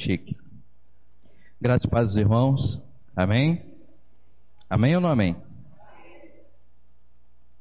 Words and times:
chique. 0.00 0.34
Graças 1.60 1.84
a 1.84 1.90
paz, 1.90 2.16
irmãos. 2.16 2.80
Amém? 3.14 3.62
Amém 4.68 4.94
ou 4.94 5.00
não 5.00 5.10
amém? 5.10 5.36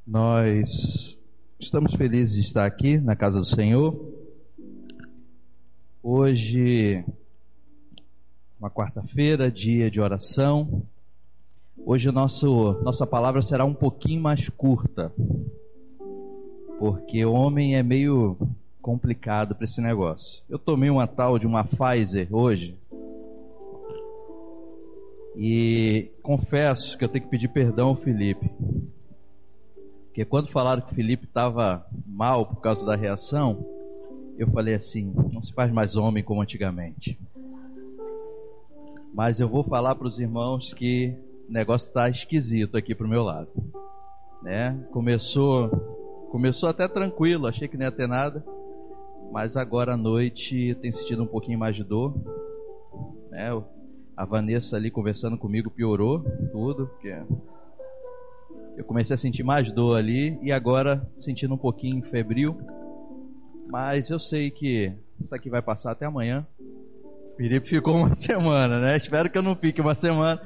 Nós 0.07 1.19
estamos 1.59 1.93
felizes 1.95 2.35
de 2.35 2.41
estar 2.41 2.65
aqui 2.65 2.97
na 2.97 3.13
casa 3.13 3.39
do 3.39 3.45
Senhor. 3.45 3.93
Hoje, 6.01 7.03
uma 8.57 8.71
quarta-feira, 8.71 9.51
dia 9.51 9.91
de 9.91 9.99
oração. 9.99 10.83
Hoje 11.85 12.09
nosso, 12.09 12.81
nossa 12.83 13.05
palavra 13.05 13.41
será 13.41 13.65
um 13.65 13.73
pouquinho 13.73 14.21
mais 14.21 14.47
curta, 14.47 15.13
porque 16.79 17.25
o 17.25 17.33
homem 17.33 17.75
é 17.75 17.83
meio 17.83 18.37
complicado 18.81 19.55
para 19.55 19.65
esse 19.65 19.81
negócio. 19.81 20.41
Eu 20.49 20.57
tomei 20.57 20.89
uma 20.89 21.07
tal 21.07 21.37
de 21.37 21.45
uma 21.45 21.63
Pfizer 21.63 22.27
hoje 22.31 22.77
e 25.35 26.11
confesso 26.21 26.97
que 26.97 27.03
eu 27.03 27.09
tenho 27.09 27.23
que 27.23 27.31
pedir 27.31 27.47
perdão 27.47 27.89
ao 27.89 27.95
Felipe. 27.95 28.49
Porque 30.07 30.25
quando 30.25 30.51
falaram 30.51 30.81
que 30.81 30.91
o 30.91 30.95
Felipe 30.95 31.25
estava 31.25 31.85
mal 32.05 32.45
por 32.45 32.61
causa 32.61 32.85
da 32.85 32.95
reação, 32.95 33.65
eu 34.37 34.47
falei 34.51 34.75
assim: 34.75 35.13
não 35.33 35.41
se 35.41 35.53
faz 35.53 35.71
mais 35.71 35.95
homem 35.95 36.23
como 36.23 36.41
antigamente. 36.41 37.17
Mas 39.13 39.39
eu 39.39 39.47
vou 39.47 39.63
falar 39.63 39.95
para 39.95 40.07
os 40.07 40.19
irmãos 40.19 40.73
que 40.73 41.15
o 41.47 41.51
negócio 41.51 41.87
está 41.87 42.09
esquisito 42.09 42.75
aqui 42.75 42.93
pro 42.93 43.07
meu 43.07 43.23
lado. 43.23 43.49
Né? 44.41 44.77
Começou, 44.91 45.69
começou 46.31 46.69
até 46.69 46.87
tranquilo, 46.87 47.47
achei 47.47 47.67
que 47.67 47.77
não 47.77 47.85
ia 47.85 47.91
ter 47.91 48.07
nada. 48.07 48.43
Mas 49.31 49.55
agora 49.55 49.93
à 49.93 49.97
noite 49.97 50.75
tem 50.81 50.91
sentido 50.91 51.23
um 51.23 51.27
pouquinho 51.27 51.59
mais 51.59 51.75
de 51.75 51.83
dor. 51.83 52.13
Né? 53.29 53.49
A 54.17 54.25
Vanessa 54.25 54.75
ali 54.75 54.89
conversando 54.89 55.37
comigo 55.37 55.69
piorou 55.69 56.19
tudo, 56.51 56.87
porque 56.87 57.15
eu 58.75 58.83
comecei 58.83 59.13
a 59.13 59.17
sentir 59.17 59.43
mais 59.43 59.71
dor 59.71 59.97
ali 59.97 60.37
e 60.41 60.51
agora 60.51 61.07
sentindo 61.17 61.53
um 61.53 61.57
pouquinho 61.57 62.01
febril. 62.09 62.57
Mas 63.71 64.09
eu 64.09 64.19
sei 64.19 64.49
que 64.49 64.91
isso 65.21 65.33
aqui 65.35 65.49
vai 65.49 65.61
passar 65.61 65.91
até 65.91 66.05
amanhã. 66.05 66.45
O 66.59 67.37
Felipe 67.37 67.69
ficou 67.69 67.95
uma 67.95 68.13
semana, 68.15 68.79
né? 68.79 68.97
Espero 68.97 69.29
que 69.29 69.37
eu 69.37 69.43
não 69.43 69.55
fique 69.55 69.79
uma 69.79 69.93
semana, 69.93 70.41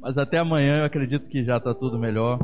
mas 0.00 0.16
até 0.16 0.38
amanhã 0.38 0.78
eu 0.78 0.84
acredito 0.84 1.28
que 1.28 1.44
já 1.44 1.56
está 1.56 1.74
tudo 1.74 1.98
melhor. 1.98 2.38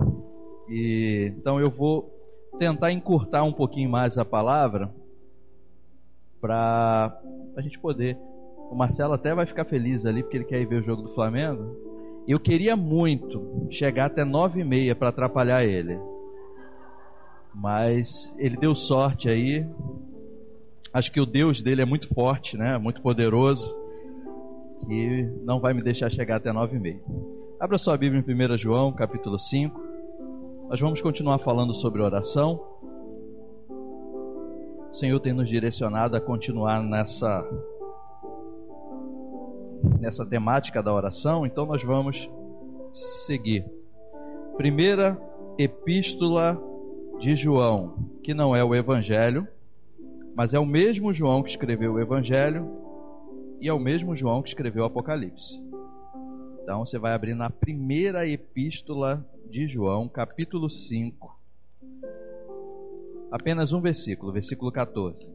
E 0.69 1.33
então 1.39 1.61
eu 1.61 1.71
vou 1.71 2.13
tentar 2.59 2.91
encurtar 2.91 3.45
um 3.45 3.53
pouquinho 3.53 3.89
mais 3.89 4.19
a 4.19 4.25
palavra 4.25 4.93
para 6.47 7.19
a 7.57 7.61
gente 7.61 7.77
poder. 7.81 8.17
O 8.71 8.77
Marcelo 8.77 9.15
até 9.15 9.35
vai 9.35 9.47
ficar 9.47 9.65
feliz 9.65 10.07
ali 10.07 10.23
porque 10.23 10.37
ele 10.37 10.45
quer 10.45 10.61
ir 10.61 10.67
ver 10.67 10.81
o 10.81 10.85
jogo 10.85 11.03
do 11.03 11.15
Flamengo. 11.15 11.77
Eu 12.27 12.39
queria 12.39 12.77
muito 12.77 13.67
chegar 13.71 14.07
até 14.07 14.25
nove 14.25 14.61
e 14.61 14.65
meia 14.65 14.95
para 14.95 15.09
atrapalhar 15.09 15.65
ele, 15.65 15.99
mas 17.53 18.33
ele 18.39 18.57
deu 18.57 18.75
sorte 18.77 19.29
aí. 19.29 19.67
Acho 20.93 21.13
que 21.13 21.21
o 21.21 21.27
Deus 21.27 21.61
dele 21.63 21.83
é 21.83 21.85
muito 21.85 22.09
forte, 22.15 22.57
né? 22.57 22.79
Muito 22.79 23.03
poderoso, 23.03 23.65
que 24.81 25.29
não 25.45 25.61
vai 25.61 25.75
me 25.75 25.83
deixar 25.83 26.11
chegar 26.11 26.37
até 26.37 26.53
nove 26.53 26.77
e 26.77 26.81
meia. 26.81 27.01
Abra 27.61 27.79
sua 27.79 27.97
Bíblia 27.97 28.25
em 28.27 28.55
1 28.55 28.59
João, 28.59 28.93
capítulo 28.93 29.39
5. 29.39 29.81
Nós 30.69 30.81
vamos 30.81 31.01
continuar 31.01 31.39
falando 31.39 31.75
sobre 31.75 32.03
oração. 32.03 32.61
O 34.97 34.99
Senhor 34.99 35.21
tem 35.21 35.35
nos 35.35 35.47
direcionado 35.47 36.17
a 36.17 36.21
continuar 36.23 36.83
nessa 36.83 37.47
nessa 40.01 40.25
temática 40.25 40.83
da 40.83 40.91
oração, 40.91 41.45
então 41.45 41.67
nós 41.67 41.83
vamos 41.83 42.31
seguir. 42.95 43.67
Primeira 44.57 45.21
epístola 45.59 46.59
de 47.19 47.37
João, 47.37 48.09
que 48.25 48.33
não 48.33 48.57
é 48.57 48.65
o 48.65 48.75
evangelho, 48.75 49.47
mas 50.35 50.55
é 50.55 50.59
o 50.59 50.65
mesmo 50.65 51.13
João 51.13 51.43
que 51.43 51.51
escreveu 51.51 51.93
o 51.93 52.01
evangelho 52.01 52.67
e 53.61 53.69
é 53.69 53.75
o 53.75 53.79
mesmo 53.79 54.17
João 54.17 54.41
que 54.41 54.49
escreveu 54.49 54.83
o 54.85 54.87
Apocalipse. 54.87 55.63
Então 56.63 56.87
você 56.87 56.99
vai 56.99 57.13
abrir 57.13 57.35
na 57.35 57.51
primeira 57.51 58.27
epístola 58.27 59.23
de 59.51 59.69
João, 59.69 60.09
capítulo 60.09 60.71
5, 60.71 61.36
Apenas 63.39 63.71
um 63.71 63.83
versículo, 63.83 64.33
versículo 64.33 64.73
14. 64.73 65.31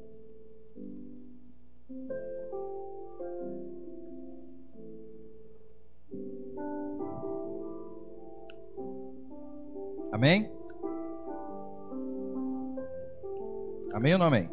Amém? 10.11 10.51
Amém 13.93 14.13
ou 14.13 14.19
não 14.19 14.25
amém? 14.25 14.49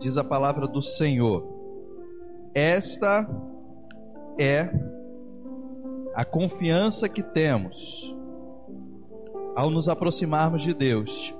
Diz 0.00 0.16
a 0.16 0.24
palavra 0.24 0.66
do 0.66 0.80
Senhor: 0.80 1.44
Esta 2.54 3.28
é 4.38 4.70
a 6.14 6.24
confiança 6.24 7.10
que 7.10 7.22
temos 7.22 8.16
ao 9.58 9.70
nos 9.70 9.88
aproximarmos 9.88 10.62
de 10.62 10.72
Deus. 10.72 11.34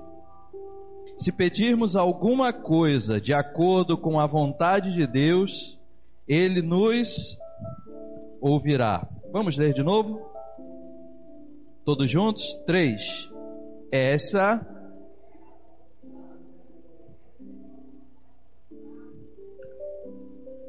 Se 1.17 1.31
pedirmos 1.31 1.95
alguma 1.95 2.53
coisa 2.53 3.21
de 3.21 3.33
acordo 3.33 3.97
com 3.97 4.19
a 4.19 4.27
vontade 4.27 4.93
de 4.93 5.07
Deus, 5.07 5.79
Ele 6.27 6.61
nos 6.61 7.39
ouvirá. 8.41 9.09
Vamos 9.31 9.57
ler 9.57 9.73
de 9.73 9.85
novo? 9.85 10.21
Todos 11.85 12.11
juntos? 12.11 12.43
Três. 12.67 13.31
Essa 13.93 14.67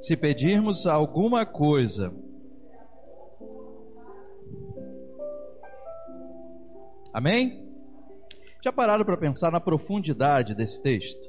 se 0.02 0.16
pedirmos 0.16 0.86
alguma 0.86 1.48
coisa 1.48 2.14
Amém? 7.19 7.68
Já 8.63 8.72
pararam 8.72 9.03
para 9.03 9.18
pensar 9.18 9.52
na 9.52 9.59
profundidade 9.59 10.56
desse 10.56 10.81
texto? 10.81 11.19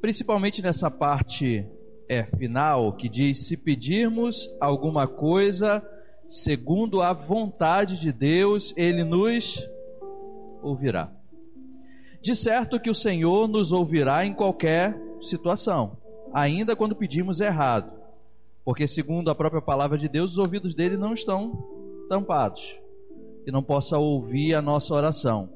Principalmente 0.00 0.62
nessa 0.62 0.90
parte 0.90 1.66
é, 2.08 2.24
final 2.24 2.94
que 2.94 3.10
diz: 3.10 3.46
se 3.46 3.58
pedirmos 3.58 4.48
alguma 4.58 5.06
coisa 5.06 5.86
segundo 6.30 7.02
a 7.02 7.12
vontade 7.12 8.00
de 8.00 8.10
Deus, 8.10 8.72
Ele 8.74 9.04
nos 9.04 9.62
ouvirá. 10.62 11.12
De 12.22 12.34
certo 12.34 12.80
que 12.80 12.88
o 12.88 12.94
Senhor 12.94 13.46
nos 13.48 13.70
ouvirá 13.70 14.24
em 14.24 14.32
qualquer 14.32 14.98
situação, 15.20 15.98
ainda 16.32 16.74
quando 16.74 16.96
pedimos 16.96 17.38
errado, 17.38 17.92
porque, 18.64 18.88
segundo 18.88 19.30
a 19.30 19.34
própria 19.34 19.60
palavra 19.60 19.98
de 19.98 20.08
Deus, 20.08 20.30
os 20.32 20.38
ouvidos 20.38 20.74
dele 20.74 20.96
não 20.96 21.12
estão 21.12 21.52
tampados 22.08 22.87
que 23.44 23.50
não 23.50 23.62
possa 23.62 23.98
ouvir 23.98 24.54
a 24.54 24.62
nossa 24.62 24.94
oração. 24.94 25.48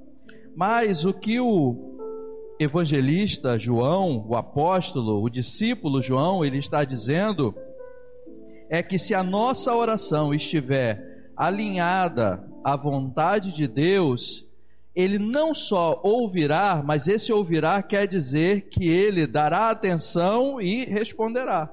Mas 0.55 1.05
o 1.05 1.13
que 1.13 1.41
o 1.41 1.93
evangelista 2.59 3.59
João, 3.59 4.25
o 4.29 4.37
apóstolo, 4.37 5.23
o 5.23 5.29
discípulo 5.29 6.03
João, 6.03 6.45
ele 6.45 6.59
está 6.59 6.85
dizendo 6.85 7.55
é 8.69 8.83
que 8.83 8.99
se 8.99 9.15
a 9.15 9.23
nossa 9.23 9.75
oração 9.75 10.33
estiver 10.33 11.31
alinhada 11.37 12.43
à 12.65 12.75
vontade 12.75 13.53
de 13.53 13.69
Deus, 13.69 14.47
ele 14.95 15.19
não 15.19 15.55
só 15.55 16.01
ouvirá, 16.03 16.83
mas 16.85 17.09
esse 17.09 17.33
ouvirá 17.33 17.83
quer 17.83 18.07
dizer 18.07 18.69
que 18.71 18.89
ele 18.89 19.27
dará 19.27 19.71
atenção 19.71 20.61
e 20.61 20.85
responderá. 20.85 21.71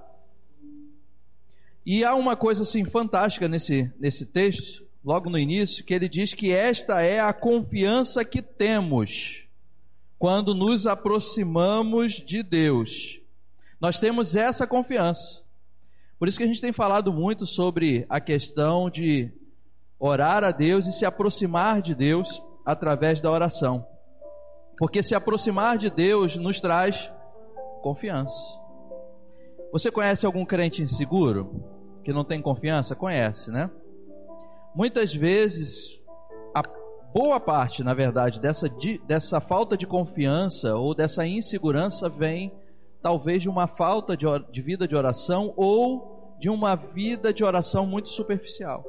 E 1.85 2.03
há 2.03 2.13
uma 2.15 2.35
coisa 2.35 2.63
assim 2.63 2.83
fantástica 2.83 3.47
nesse, 3.47 3.91
nesse 3.99 4.25
texto, 4.25 4.83
logo 5.03 5.29
no 5.29 5.37
início, 5.37 5.83
que 5.83 5.93
ele 5.93 6.09
diz 6.09 6.33
que 6.33 6.51
esta 6.51 7.01
é 7.01 7.19
a 7.19 7.33
confiança 7.33 8.23
que 8.25 8.41
temos 8.41 9.43
quando 10.17 10.53
nos 10.53 10.85
aproximamos 10.85 12.13
de 12.15 12.43
Deus. 12.43 13.19
Nós 13.79 13.99
temos 13.99 14.35
essa 14.35 14.67
confiança. 14.67 15.41
Por 16.19 16.27
isso 16.27 16.37
que 16.37 16.43
a 16.43 16.47
gente 16.47 16.59
tem 16.59 16.73
falado 16.73 17.13
muito 17.13 17.47
sobre 17.47 18.05
a 18.09 18.19
questão 18.19 18.89
de 18.89 19.31
orar 19.97 20.43
a 20.43 20.51
Deus 20.51 20.85
e 20.85 20.91
se 20.91 21.05
aproximar 21.05 21.81
de 21.81 21.95
Deus 21.95 22.41
através 22.65 23.21
da 23.21 23.31
oração. 23.31 23.85
Porque 24.77 25.01
se 25.01 25.15
aproximar 25.15 25.77
de 25.77 25.89
Deus 25.89 26.35
nos 26.35 26.59
traz 26.59 27.09
confiança. 27.81 28.59
Você 29.71 29.89
conhece 29.89 30.25
algum 30.25 30.45
crente 30.45 30.81
inseguro 30.81 31.63
que 32.03 32.11
não 32.11 32.25
tem 32.25 32.41
confiança? 32.41 32.95
Conhece, 32.95 33.49
né? 33.49 33.69
Muitas 34.75 35.13
vezes, 35.13 35.99
a 36.53 36.61
boa 37.13 37.39
parte, 37.39 37.83
na 37.83 37.93
verdade, 37.93 38.39
dessa, 38.39 38.67
dessa 39.07 39.41
falta 39.41 39.75
de 39.75 39.87
confiança 39.87 40.75
ou 40.75 40.93
dessa 40.93 41.25
insegurança 41.25 42.07
vem 42.07 42.51
talvez 43.01 43.41
de 43.41 43.49
uma 43.49 43.67
falta 43.67 44.15
de, 44.15 44.25
de 44.51 44.61
vida 44.61 44.87
de 44.87 44.95
oração 44.95 45.53
ou 45.55 46.35
de 46.39 46.49
uma 46.49 46.75
vida 46.75 47.33
de 47.33 47.43
oração 47.43 47.85
muito 47.85 48.09
superficial. 48.09 48.83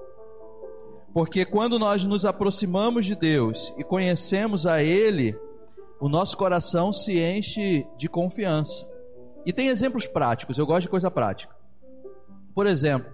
Porque 1.12 1.44
quando 1.44 1.78
nós 1.78 2.04
nos 2.04 2.24
aproximamos 2.24 3.06
de 3.06 3.14
Deus 3.14 3.74
e 3.76 3.82
conhecemos 3.82 4.66
a 4.66 4.82
Ele, 4.82 5.34
o 6.00 6.08
nosso 6.08 6.36
coração 6.36 6.92
se 6.92 7.18
enche 7.18 7.84
de 7.96 8.08
confiança. 8.08 8.88
E 9.44 9.52
tem 9.52 9.68
exemplos 9.68 10.06
práticos, 10.06 10.58
eu 10.58 10.66
gosto 10.66 10.82
de 10.82 10.90
coisa 10.90 11.10
prática. 11.10 11.54
Por 12.54 12.66
exemplo, 12.66 13.10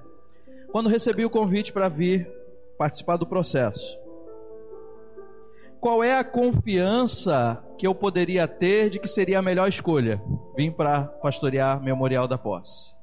quando 0.73 0.91
recebi 0.91 1.25
o 1.25 1.31
convite 1.31 1.73
para 1.73 1.89
vir 1.89 2.29
participar 2.77 3.17
do 3.17 3.27
processo, 3.27 3.99
qual 5.81 6.03
é 6.03 6.19
a 6.19 6.25
confiança 6.25 7.63
que 7.79 7.87
eu 7.87 7.95
poderia 7.95 8.49
ter 8.49 8.91
de 8.91 8.99
que 8.99 9.07
seria 9.07 9.39
a 9.39 9.43
melhor 9.43 9.69
escolha 9.69 10.21
vir 10.57 10.73
para 10.73 11.05
pastorear 11.05 11.81
Memorial 11.81 12.27
da 12.27 12.37
Posse? 12.37 12.95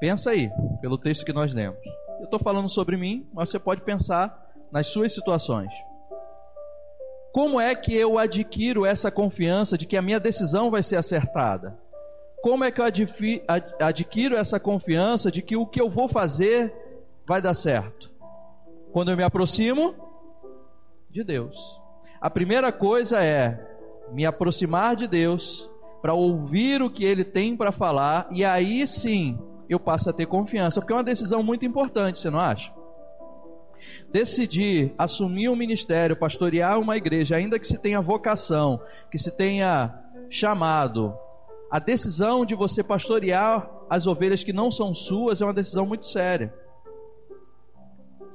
Pensa 0.00 0.30
aí, 0.30 0.50
pelo 0.80 0.98
texto 0.98 1.24
que 1.24 1.32
nós 1.32 1.52
lemos. 1.52 1.78
Eu 2.18 2.24
estou 2.24 2.38
falando 2.38 2.68
sobre 2.68 2.96
mim, 2.96 3.26
mas 3.32 3.50
você 3.50 3.58
pode 3.58 3.80
pensar 3.82 4.46
nas 4.70 4.88
suas 4.88 5.12
situações. 5.12 5.72
Como 7.32 7.60
é 7.60 7.74
que 7.74 7.94
eu 7.94 8.18
adquiro 8.18 8.84
essa 8.84 9.10
confiança 9.10 9.78
de 9.78 9.86
que 9.86 9.96
a 9.96 10.02
minha 10.02 10.20
decisão 10.20 10.70
vai 10.70 10.82
ser 10.82 10.96
acertada? 10.96 11.78
Como 12.42 12.64
é 12.64 12.70
que 12.70 12.80
eu 12.80 12.84
adquiro 13.80 14.36
essa 14.36 14.60
confiança 14.60 15.30
de 15.30 15.42
que 15.42 15.56
o 15.56 15.66
que 15.66 15.80
eu 15.80 15.88
vou 15.88 16.08
fazer 16.08 16.72
vai 17.28 17.42
dar 17.42 17.52
certo? 17.52 18.10
Quando 18.90 19.10
eu 19.10 19.16
me 19.16 19.22
aproximo 19.22 19.94
de 21.10 21.22
Deus. 21.22 21.54
A 22.20 22.30
primeira 22.30 22.72
coisa 22.72 23.22
é 23.22 23.62
me 24.12 24.24
aproximar 24.24 24.96
de 24.96 25.06
Deus 25.06 25.68
para 26.00 26.14
ouvir 26.14 26.80
o 26.80 26.90
que 26.90 27.04
Ele 27.04 27.24
tem 27.24 27.54
para 27.54 27.70
falar 27.70 28.28
e 28.30 28.44
aí 28.44 28.86
sim 28.86 29.38
eu 29.68 29.78
passo 29.78 30.08
a 30.08 30.12
ter 30.14 30.24
confiança, 30.24 30.80
porque 30.80 30.94
é 30.94 30.96
uma 30.96 31.04
decisão 31.04 31.42
muito 31.42 31.66
importante, 31.66 32.18
você 32.18 32.30
não 32.30 32.40
acha? 32.40 32.72
Decidir 34.10 34.94
assumir 34.96 35.50
um 35.50 35.56
ministério, 35.56 36.16
pastorear 36.16 36.80
uma 36.80 36.96
igreja, 36.96 37.36
ainda 37.36 37.58
que 37.58 37.66
se 37.66 37.78
tenha 37.78 38.00
vocação, 38.00 38.80
que 39.10 39.18
se 39.18 39.30
tenha 39.30 39.94
chamado, 40.30 41.14
a 41.70 41.78
decisão 41.78 42.46
de 42.46 42.54
você 42.54 42.82
pastorear 42.82 43.70
as 43.90 44.06
ovelhas 44.06 44.42
que 44.42 44.54
não 44.54 44.70
são 44.70 44.94
suas 44.94 45.42
é 45.42 45.44
uma 45.44 45.52
decisão 45.52 45.84
muito 45.84 46.06
séria. 46.06 46.54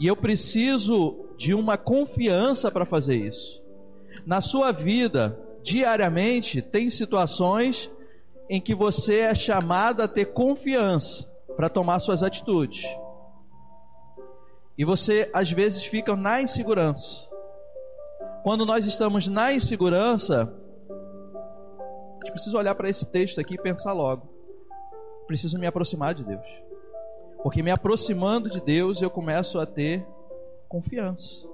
E 0.04 0.08
eu 0.08 0.18
preciso 0.18 1.30
de 1.38 1.54
uma 1.54 1.78
confiança 1.78 2.70
para 2.70 2.86
fazer 2.86 3.16
isso. 3.16 3.64
Na 4.26 4.42
sua 4.42 4.70
vida, 4.74 5.40
diariamente, 5.64 6.62
tem 6.62 6.90
situações 6.90 7.90
em 8.50 8.60
que 8.60 8.76
você 8.76 9.20
é 9.20 9.34
chamado 9.34 10.02
a 10.02 10.08
ter 10.10 10.34
confiança 10.34 11.26
para 11.56 11.70
tomar 11.70 12.02
suas 12.02 12.22
atitudes. 12.22 12.84
E 14.78 14.84
você 14.84 15.30
às 15.34 15.50
vezes 15.50 15.86
fica 15.86 16.18
na 16.18 16.42
insegurança. 16.42 17.26
Quando 18.44 18.66
nós 18.66 18.86
estamos 18.86 19.26
na 19.30 19.54
insegurança, 19.54 20.54
a 20.92 22.26
gente 22.26 22.34
precisa 22.34 22.58
olhar 22.58 22.76
para 22.76 22.90
esse 22.90 23.06
texto 23.06 23.40
aqui 23.40 23.54
e 23.54 23.62
pensar 23.62 23.94
logo. 23.94 24.28
Preciso 25.28 25.58
me 25.58 25.66
aproximar 25.66 26.14
de 26.14 26.26
Deus. 26.26 26.73
Porque 27.44 27.62
me 27.62 27.70
aproximando 27.70 28.50
de 28.50 28.62
Deus, 28.62 29.02
eu 29.02 29.10
começo 29.10 29.60
a 29.60 29.66
ter 29.66 30.06
confiança. 30.68 31.46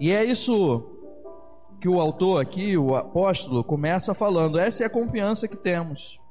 E 0.00 0.12
é 0.12 0.24
isso 0.24 0.88
que 1.80 1.88
o 1.88 2.00
autor 2.00 2.40
aqui, 2.40 2.78
o 2.78 2.94
apóstolo, 2.94 3.64
começa 3.64 4.14
falando. 4.14 4.58
Essa 4.58 4.84
é 4.84 4.86
a 4.86 4.90
confiança 4.90 5.48
que 5.48 5.56
temos 5.56 6.22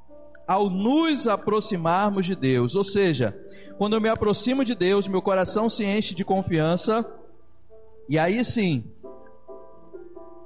ao 0.48 0.70
nos 0.70 1.28
aproximarmos 1.28 2.26
de 2.26 2.36
Deus. 2.36 2.76
Ou 2.76 2.84
seja, 2.84 3.38
quando 3.78 3.96
eu 3.96 4.02
me 4.02 4.10
aproximo 4.10 4.66
de 4.66 4.76
Deus, 4.76 5.08
meu 5.08 5.22
coração 5.22 5.70
se 5.70 5.86
enche 5.86 6.14
de 6.14 6.26
confiança, 6.26 7.06
e 8.10 8.20
aí 8.20 8.44
sim, 8.44 8.84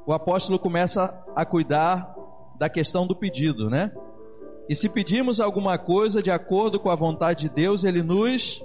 o 0.06 0.14
apóstolo 0.14 0.60
começa 0.60 1.12
a 1.36 1.44
cuidar 1.46 2.16
da 2.58 2.70
questão 2.70 3.08
do 3.08 3.16
pedido, 3.16 3.70
né? 3.70 3.92
E 4.68 4.76
se 4.76 4.90
pedimos 4.90 5.40
alguma 5.40 5.78
coisa 5.78 6.24
de 6.24 6.32
acordo 6.32 6.80
com 6.80 6.90
a 6.90 6.96
vontade 6.96 7.42
de 7.42 7.50
Deus, 7.50 7.84
ele 7.84 8.02
nos 8.02 8.64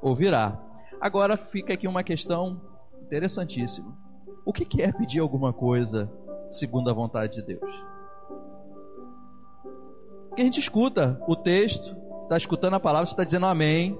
ouvirá. 0.00 0.60
Agora 1.00 1.36
fica 1.36 1.74
aqui 1.74 1.88
uma 1.88 2.04
questão 2.04 2.60
interessantíssima. 3.02 3.92
O 4.44 4.52
que 4.52 4.82
é 4.82 4.92
pedir 4.92 5.20
alguma 5.20 5.52
coisa 5.52 6.10
segundo 6.52 6.90
a 6.90 6.92
vontade 6.92 7.34
de 7.34 7.42
Deus? 7.42 7.74
Porque 10.28 10.42
a 10.42 10.44
gente 10.44 10.60
escuta 10.60 11.20
o 11.26 11.34
texto, 11.34 11.96
está 12.24 12.36
escutando 12.36 12.74
a 12.74 12.80
palavra, 12.80 13.06
você 13.06 13.12
está 13.12 13.24
dizendo 13.24 13.46
amém, 13.46 13.98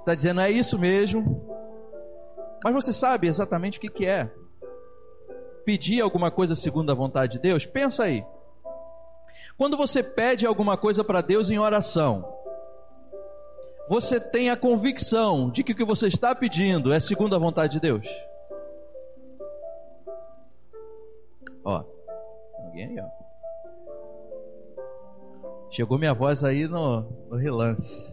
está 0.00 0.14
dizendo 0.14 0.40
é 0.40 0.50
isso 0.50 0.78
mesmo, 0.78 1.42
mas 2.62 2.74
você 2.74 2.92
sabe 2.92 3.26
exatamente 3.26 3.78
o 3.78 3.80
que 3.80 4.06
é 4.06 4.30
pedir 5.64 6.00
alguma 6.00 6.30
coisa 6.30 6.54
segundo 6.54 6.90
a 6.90 6.94
vontade 6.94 7.32
de 7.32 7.38
Deus? 7.38 7.66
Pensa 7.66 8.04
aí. 8.04 8.24
Quando 9.56 9.76
você 9.76 10.02
pede 10.02 10.46
alguma 10.46 10.76
coisa 10.76 11.04
para 11.04 11.20
Deus 11.20 11.48
em 11.48 11.58
oração, 11.58 12.28
você 13.88 14.18
tem 14.18 14.50
a 14.50 14.56
convicção 14.56 15.48
de 15.50 15.62
que 15.62 15.72
o 15.72 15.76
que 15.76 15.84
você 15.84 16.08
está 16.08 16.34
pedindo 16.34 16.92
é 16.92 16.98
segundo 16.98 17.36
a 17.36 17.38
vontade 17.38 17.74
de 17.74 17.80
Deus? 17.80 18.04
Ó, 21.64 21.84
ninguém 22.64 22.98
aí, 22.98 23.00
ó. 23.00 23.24
Chegou 25.70 25.98
minha 25.98 26.14
voz 26.14 26.42
aí 26.42 26.66
no, 26.66 27.02
no 27.28 27.36
relance. 27.36 28.12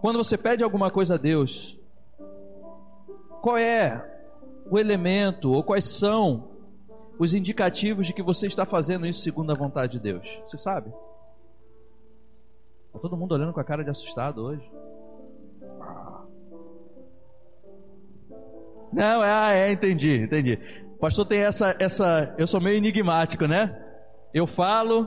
Quando 0.00 0.18
você 0.18 0.36
pede 0.36 0.64
alguma 0.64 0.90
coisa 0.90 1.14
a 1.14 1.18
Deus, 1.18 1.78
qual 3.42 3.56
é 3.56 4.04
o 4.70 4.78
elemento 4.78 5.52
ou 5.52 5.62
quais 5.62 5.86
são 5.86 6.49
os 7.20 7.34
indicativos 7.34 8.06
de 8.06 8.14
que 8.14 8.22
você 8.22 8.46
está 8.46 8.64
fazendo 8.64 9.06
isso 9.06 9.20
segundo 9.20 9.52
a 9.52 9.54
vontade 9.54 9.92
de 9.92 9.98
Deus? 9.98 10.26
Você 10.48 10.56
sabe? 10.56 10.88
Está 12.86 12.98
todo 12.98 13.14
mundo 13.14 13.32
olhando 13.32 13.52
com 13.52 13.60
a 13.60 13.64
cara 13.64 13.84
de 13.84 13.90
assustado 13.90 14.42
hoje. 14.42 14.66
Não, 18.90 19.20
ah, 19.20 19.52
é, 19.52 19.70
entendi, 19.70 20.16
entendi. 20.16 20.58
Pastor 20.98 21.26
tem 21.26 21.40
essa, 21.40 21.76
essa. 21.78 22.34
Eu 22.38 22.46
sou 22.46 22.58
meio 22.58 22.78
enigmático, 22.78 23.46
né? 23.46 23.78
Eu 24.32 24.46
falo 24.46 25.06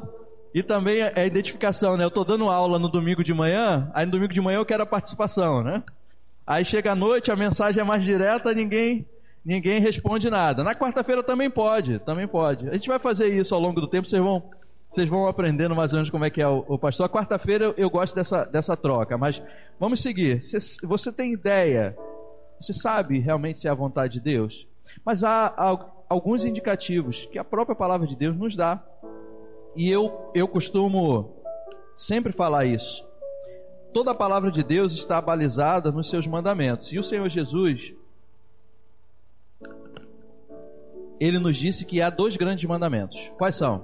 e 0.53 0.61
também 0.61 1.01
é 1.01 1.19
a 1.19 1.25
identificação, 1.25 1.97
né? 1.97 2.03
Eu 2.03 2.09
estou 2.09 2.23
dando 2.23 2.47
aula 2.47 2.77
no 2.77 2.89
domingo 2.89 3.23
de 3.23 3.33
manhã, 3.33 3.89
aí 3.91 4.05
no 4.05 4.11
domingo 4.11 4.33
de 4.33 4.41
manhã 4.41 4.59
eu 4.59 4.65
quero 4.65 4.83
a 4.83 4.85
participação, 4.85 5.63
né? 5.63 5.83
Aí 6.45 6.63
chega 6.63 6.91
a 6.91 6.95
noite, 6.95 7.31
a 7.31 7.35
mensagem 7.35 7.81
é 7.81 7.83
mais 7.83 8.03
direta, 8.03 8.53
ninguém 8.53 9.07
ninguém 9.45 9.79
responde 9.79 10.29
nada. 10.29 10.63
Na 10.63 10.75
quarta-feira 10.75 11.23
também 11.23 11.49
pode, 11.49 11.99
também 11.99 12.27
pode. 12.27 12.69
A 12.69 12.73
gente 12.73 12.87
vai 12.87 12.99
fazer 12.99 13.27
isso 13.27 13.53
ao 13.53 13.61
longo 13.61 13.81
do 13.81 13.87
tempo, 13.87 14.07
vocês 14.07 14.21
vão 14.21 14.43
vocês 14.89 15.09
vão 15.09 15.25
aprendendo 15.25 15.75
mais 15.75 15.91
ou 15.91 15.97
menos 15.97 16.11
como 16.11 16.23
é 16.23 16.29
que 16.29 16.39
é 16.39 16.47
o, 16.47 16.63
o 16.67 16.77
pastor. 16.77 17.07
A 17.07 17.09
quarta-feira 17.09 17.73
eu, 17.75 17.89
gosto 17.89 18.13
dessa, 18.13 18.45
dessa 18.45 18.77
troca, 18.77 19.17
mas 19.17 19.41
vamos 19.79 20.01
seguir. 20.03 20.39
Você, 20.39 20.85
você 20.85 21.11
tem 21.11 21.33
ideia? 21.33 21.97
Você 22.61 22.73
sabe 22.73 23.17
realmente 23.17 23.59
se 23.59 23.67
é 23.67 23.71
a 23.71 23.73
vontade 23.73 24.13
de 24.13 24.19
Deus? 24.19 24.67
Mas 25.03 25.23
há, 25.23 25.47
há 25.47 25.83
alguns 26.07 26.45
indicativos 26.45 27.27
que 27.31 27.39
a 27.39 27.43
própria 27.43 27.75
palavra 27.75 28.05
de 28.05 28.15
Deus 28.15 28.37
nos 28.37 28.55
dá. 28.55 28.83
E 29.75 29.89
eu, 29.89 30.29
eu 30.35 30.47
costumo 30.47 31.41
sempre 31.97 32.31
falar 32.31 32.65
isso. 32.65 33.03
Toda 33.91 34.11
a 34.11 34.15
palavra 34.15 34.51
de 34.51 34.63
Deus 34.63 34.93
está 34.93 35.19
balizada 35.19 35.91
nos 35.91 36.07
seus 36.07 36.27
mandamentos. 36.27 36.93
E 36.93 36.99
o 36.99 37.03
Senhor 37.03 37.27
Jesus, 37.29 37.93
ele 41.23 41.39
nos 41.39 41.57
disse 41.57 41.85
que 41.85 42.01
há 42.01 42.09
dois 42.09 42.35
grandes 42.35 42.67
mandamentos. 42.67 43.17
Quais 43.37 43.55
são? 43.55 43.83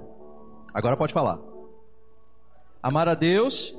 Agora 0.74 0.96
pode 0.96 1.12
falar. 1.12 1.38
Amar 2.82 3.08
a 3.08 3.14
Deus, 3.14 3.76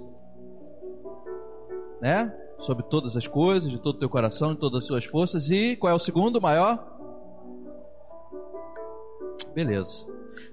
né? 2.02 2.34
Sobre 2.60 2.84
todas 2.84 3.16
as 3.16 3.28
coisas, 3.28 3.70
de 3.70 3.80
todo 3.80 3.96
o 3.96 4.00
teu 4.00 4.10
coração, 4.10 4.54
de 4.54 4.60
todas 4.60 4.82
as 4.82 4.88
suas 4.88 5.06
forças. 5.06 5.50
E 5.50 5.76
qual 5.76 5.92
é 5.92 5.96
o 5.96 6.00
segundo 6.00 6.42
maior? 6.42 6.84
Beleza. 9.54 10.06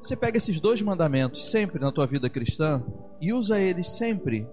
Você 0.03 0.17
pega 0.17 0.39
esses 0.39 0.61
dois 0.61 0.81
mandamentos 0.83 1.51
sempre 1.51 1.81
na 1.81 1.93
tua 1.93 2.07
vida 2.07 2.29
cristã 2.29 2.83
e 3.21 3.33
usa 3.33 3.61
eles 3.61 3.89
sempre 3.89 4.47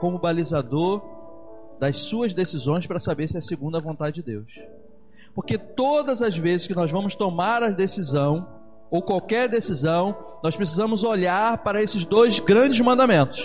como 0.00 0.18
balizador 0.18 1.02
das 1.78 1.98
suas 1.98 2.34
decisões 2.34 2.86
para 2.86 3.00
saber 3.00 3.28
se 3.28 3.38
é 3.38 3.40
segundo 3.40 3.76
a 3.76 3.80
vontade 3.80 4.16
de 4.16 4.22
Deus. 4.22 4.52
Porque 5.34 5.58
todas 5.58 6.22
as 6.22 6.36
vezes 6.36 6.66
que 6.66 6.74
nós 6.74 6.90
vamos 6.90 7.14
tomar 7.14 7.62
a 7.62 7.70
decisão, 7.70 8.46
ou 8.90 9.02
qualquer 9.02 9.48
decisão, 9.48 10.16
nós 10.42 10.54
precisamos 10.54 11.02
olhar 11.02 11.58
para 11.64 11.82
esses 11.82 12.04
dois 12.04 12.38
grandes 12.38 12.80
mandamentos, 12.80 13.42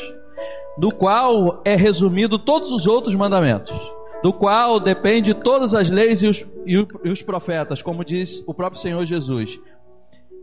do 0.78 0.94
qual 0.94 1.62
é 1.66 1.76
resumido 1.76 2.38
todos 2.38 2.72
os 2.72 2.86
outros 2.86 3.16
mandamentos, 3.16 3.76
do 4.22 4.32
qual 4.32 4.80
depende 4.80 5.34
todas 5.34 5.74
as 5.74 5.90
leis 5.90 6.22
e 6.22 6.28
os, 6.28 6.46
e 6.66 7.10
os 7.10 7.22
profetas, 7.24 7.82
como 7.82 8.06
diz 8.06 8.44
o 8.46 8.54
próprio 8.54 8.80
Senhor 8.82 9.04
Jesus. 9.06 9.60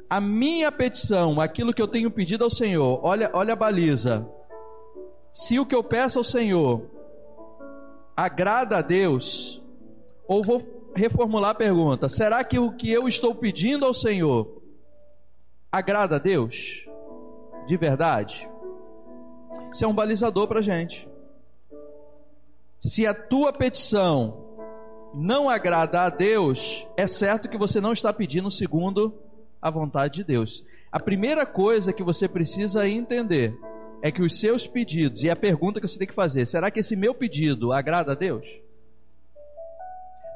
a 0.08 0.20
minha 0.20 0.70
petição, 0.70 1.40
aquilo 1.40 1.72
que 1.72 1.82
eu 1.82 1.88
tenho 1.88 2.10
pedido 2.10 2.44
ao 2.44 2.50
Senhor, 2.50 3.00
olha, 3.02 3.30
olha 3.32 3.52
a 3.52 3.56
baliza. 3.56 4.26
Se 5.32 5.58
o 5.58 5.66
que 5.66 5.74
eu 5.74 5.84
peço 5.84 6.18
ao 6.18 6.24
Senhor 6.24 6.82
agrada 8.16 8.78
a 8.78 8.82
Deus, 8.82 9.60
ou 10.26 10.42
vou 10.42 10.60
reformular 10.96 11.50
a 11.50 11.54
pergunta: 11.54 12.08
será 12.08 12.42
que 12.42 12.58
o 12.58 12.72
que 12.72 12.90
eu 12.90 13.06
estou 13.06 13.34
pedindo 13.34 13.84
ao 13.84 13.94
Senhor 13.94 14.62
agrada 15.70 16.16
a 16.16 16.18
Deus? 16.18 16.84
De 17.66 17.76
verdade? 17.76 18.48
Isso 19.72 19.84
é 19.84 19.88
um 19.88 19.94
balizador 19.94 20.48
para 20.48 20.62
gente. 20.62 21.06
Se 22.80 23.06
a 23.06 23.12
tua 23.12 23.52
petição 23.52 24.44
não 25.14 25.48
agrada 25.48 26.02
a 26.02 26.10
Deus, 26.10 26.86
é 26.96 27.06
certo 27.06 27.48
que 27.48 27.58
você 27.58 27.80
não 27.80 27.92
está 27.92 28.12
pedindo 28.12 28.50
segundo 28.50 29.14
a 29.60 29.70
vontade 29.70 30.14
de 30.14 30.24
Deus. 30.24 30.64
A 30.92 31.00
primeira 31.00 31.44
coisa 31.44 31.92
que 31.92 32.02
você 32.02 32.28
precisa 32.28 32.88
entender 32.88 33.58
é 34.02 34.12
que 34.12 34.22
os 34.22 34.38
seus 34.38 34.66
pedidos, 34.66 35.22
e 35.22 35.30
a 35.30 35.36
pergunta 35.36 35.80
que 35.80 35.88
você 35.88 35.98
tem 35.98 36.06
que 36.06 36.14
fazer, 36.14 36.46
será 36.46 36.70
que 36.70 36.80
esse 36.80 36.94
meu 36.94 37.14
pedido 37.14 37.72
agrada 37.72 38.12
a 38.12 38.14
Deus? 38.14 38.46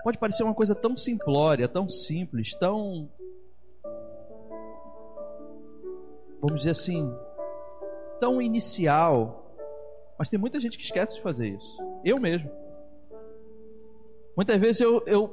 Pode 0.03 0.19
parecer 0.19 0.43
uma 0.43 0.55
coisa 0.55 0.75
tão 0.75 0.97
simplória, 0.97 1.69
tão 1.69 1.89
simples, 1.89 2.55
tão. 2.55 3.09
Vamos 6.41 6.59
dizer 6.59 6.71
assim, 6.71 7.13
tão 8.19 8.41
inicial. 8.41 9.47
Mas 10.19 10.29
tem 10.29 10.39
muita 10.39 10.61
gente 10.61 10.77
que 10.77 10.85
esquece 10.85 11.17
de 11.17 11.23
fazer 11.23 11.49
isso. 11.49 11.79
Eu 12.05 12.19
mesmo. 12.19 12.51
Muitas 14.37 14.61
vezes 14.61 14.81
eu, 14.81 15.03
eu 15.07 15.31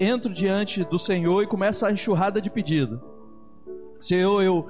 entro 0.00 0.32
diante 0.32 0.84
do 0.84 0.98
Senhor 0.98 1.42
e 1.42 1.46
começo 1.46 1.84
a 1.84 1.92
enxurrada 1.92 2.40
de 2.40 2.50
pedido. 2.50 3.00
Senhor, 4.00 4.42
eu 4.42 4.68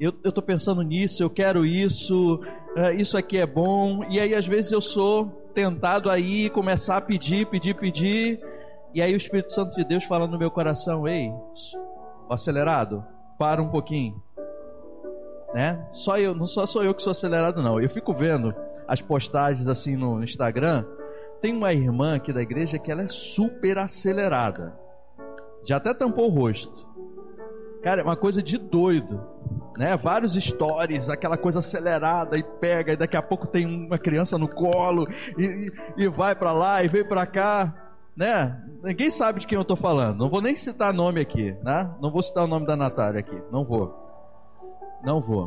eu 0.00 0.12
estou 0.24 0.42
pensando 0.42 0.80
nisso, 0.82 1.22
eu 1.22 1.28
quero 1.28 1.66
isso, 1.66 2.36
uh, 2.76 2.92
isso 2.96 3.18
aqui 3.18 3.36
é 3.38 3.46
bom. 3.46 4.04
E 4.08 4.20
aí 4.20 4.34
às 4.34 4.46
vezes 4.46 4.70
eu 4.70 4.80
sou 4.80 5.26
tentado 5.54 6.08
aí 6.08 6.48
começar 6.50 6.98
a 6.98 7.00
pedir, 7.00 7.46
pedir, 7.46 7.74
pedir. 7.74 8.40
E 8.98 9.00
aí 9.00 9.14
o 9.14 9.16
Espírito 9.16 9.52
Santo 9.52 9.76
de 9.76 9.84
Deus 9.84 10.02
fala 10.02 10.26
no 10.26 10.36
meu 10.36 10.50
coração, 10.50 11.06
ei, 11.06 11.32
acelerado, 12.28 13.04
para 13.38 13.62
um 13.62 13.68
pouquinho. 13.68 14.20
Né? 15.54 15.86
Só 15.92 16.18
eu, 16.18 16.34
não 16.34 16.48
só 16.48 16.66
sou 16.66 16.82
eu 16.82 16.92
que 16.92 17.04
sou 17.04 17.12
acelerado 17.12 17.62
não. 17.62 17.80
Eu 17.80 17.88
fico 17.88 18.12
vendo 18.12 18.52
as 18.88 19.00
postagens 19.00 19.68
assim 19.68 19.96
no 19.96 20.20
Instagram. 20.24 20.84
Tem 21.40 21.56
uma 21.56 21.72
irmã 21.72 22.16
aqui 22.16 22.32
da 22.32 22.42
igreja 22.42 22.76
que 22.76 22.90
ela 22.90 23.02
é 23.02 23.06
super 23.06 23.78
acelerada. 23.78 24.76
Já 25.64 25.76
até 25.76 25.94
tampou 25.94 26.28
o 26.28 26.34
rosto. 26.34 26.84
Cara, 27.84 28.00
é 28.00 28.04
uma 28.04 28.16
coisa 28.16 28.42
de 28.42 28.58
doido. 28.58 29.24
Né? 29.76 29.96
Vários 29.96 30.34
stories, 30.34 31.08
aquela 31.08 31.36
coisa 31.36 31.60
acelerada 31.60 32.36
e 32.36 32.42
pega, 32.42 32.94
e 32.94 32.96
daqui 32.96 33.16
a 33.16 33.22
pouco 33.22 33.46
tem 33.46 33.64
uma 33.64 33.96
criança 33.96 34.36
no 34.36 34.48
colo 34.48 35.06
e, 35.38 35.70
e 35.96 36.08
vai 36.08 36.34
para 36.34 36.50
lá 36.50 36.82
e 36.82 36.88
vem 36.88 37.04
para 37.04 37.24
cá. 37.24 37.87
Né? 38.18 38.60
Ninguém 38.82 39.12
sabe 39.12 39.38
de 39.38 39.46
quem 39.46 39.54
eu 39.54 39.62
estou 39.62 39.76
falando. 39.76 40.18
Não 40.18 40.28
vou 40.28 40.42
nem 40.42 40.56
citar 40.56 40.92
nome 40.92 41.20
aqui, 41.20 41.56
né? 41.62 41.88
Não 42.02 42.10
vou 42.10 42.20
citar 42.20 42.42
o 42.42 42.48
nome 42.48 42.66
da 42.66 42.76
Natália 42.76 43.20
aqui. 43.20 43.40
Não 43.52 43.64
vou. 43.64 43.94
Não 45.04 45.20
vou. 45.20 45.46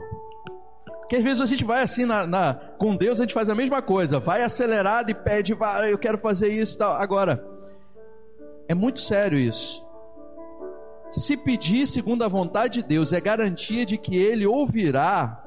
Porque 0.85 1.17
às 1.17 1.23
vezes 1.23 1.41
a 1.41 1.45
gente 1.45 1.65
vai 1.65 1.83
assim 1.83 2.05
na, 2.05 2.25
na, 2.25 2.53
com 2.53 2.95
Deus, 2.95 3.19
a 3.19 3.23
gente 3.25 3.33
faz 3.33 3.49
a 3.49 3.55
mesma 3.55 3.81
coisa, 3.81 4.21
vai 4.21 4.41
acelerado 4.41 5.11
e 5.11 5.13
pede, 5.13 5.53
vai, 5.53 5.91
eu 5.91 5.97
quero 5.97 6.17
fazer 6.17 6.53
isso, 6.53 6.77
tal. 6.77 6.93
Agora, 6.93 7.45
é 8.69 8.73
muito 8.73 9.01
sério 9.01 9.37
isso. 9.37 9.85
Se 11.11 11.35
pedir 11.35 11.85
segundo 11.87 12.23
a 12.23 12.29
vontade 12.29 12.81
de 12.81 12.87
Deus, 12.87 13.11
é 13.11 13.19
garantia 13.19 13.85
de 13.85 13.97
que 13.97 14.15
Ele 14.15 14.47
ouvirá 14.47 15.43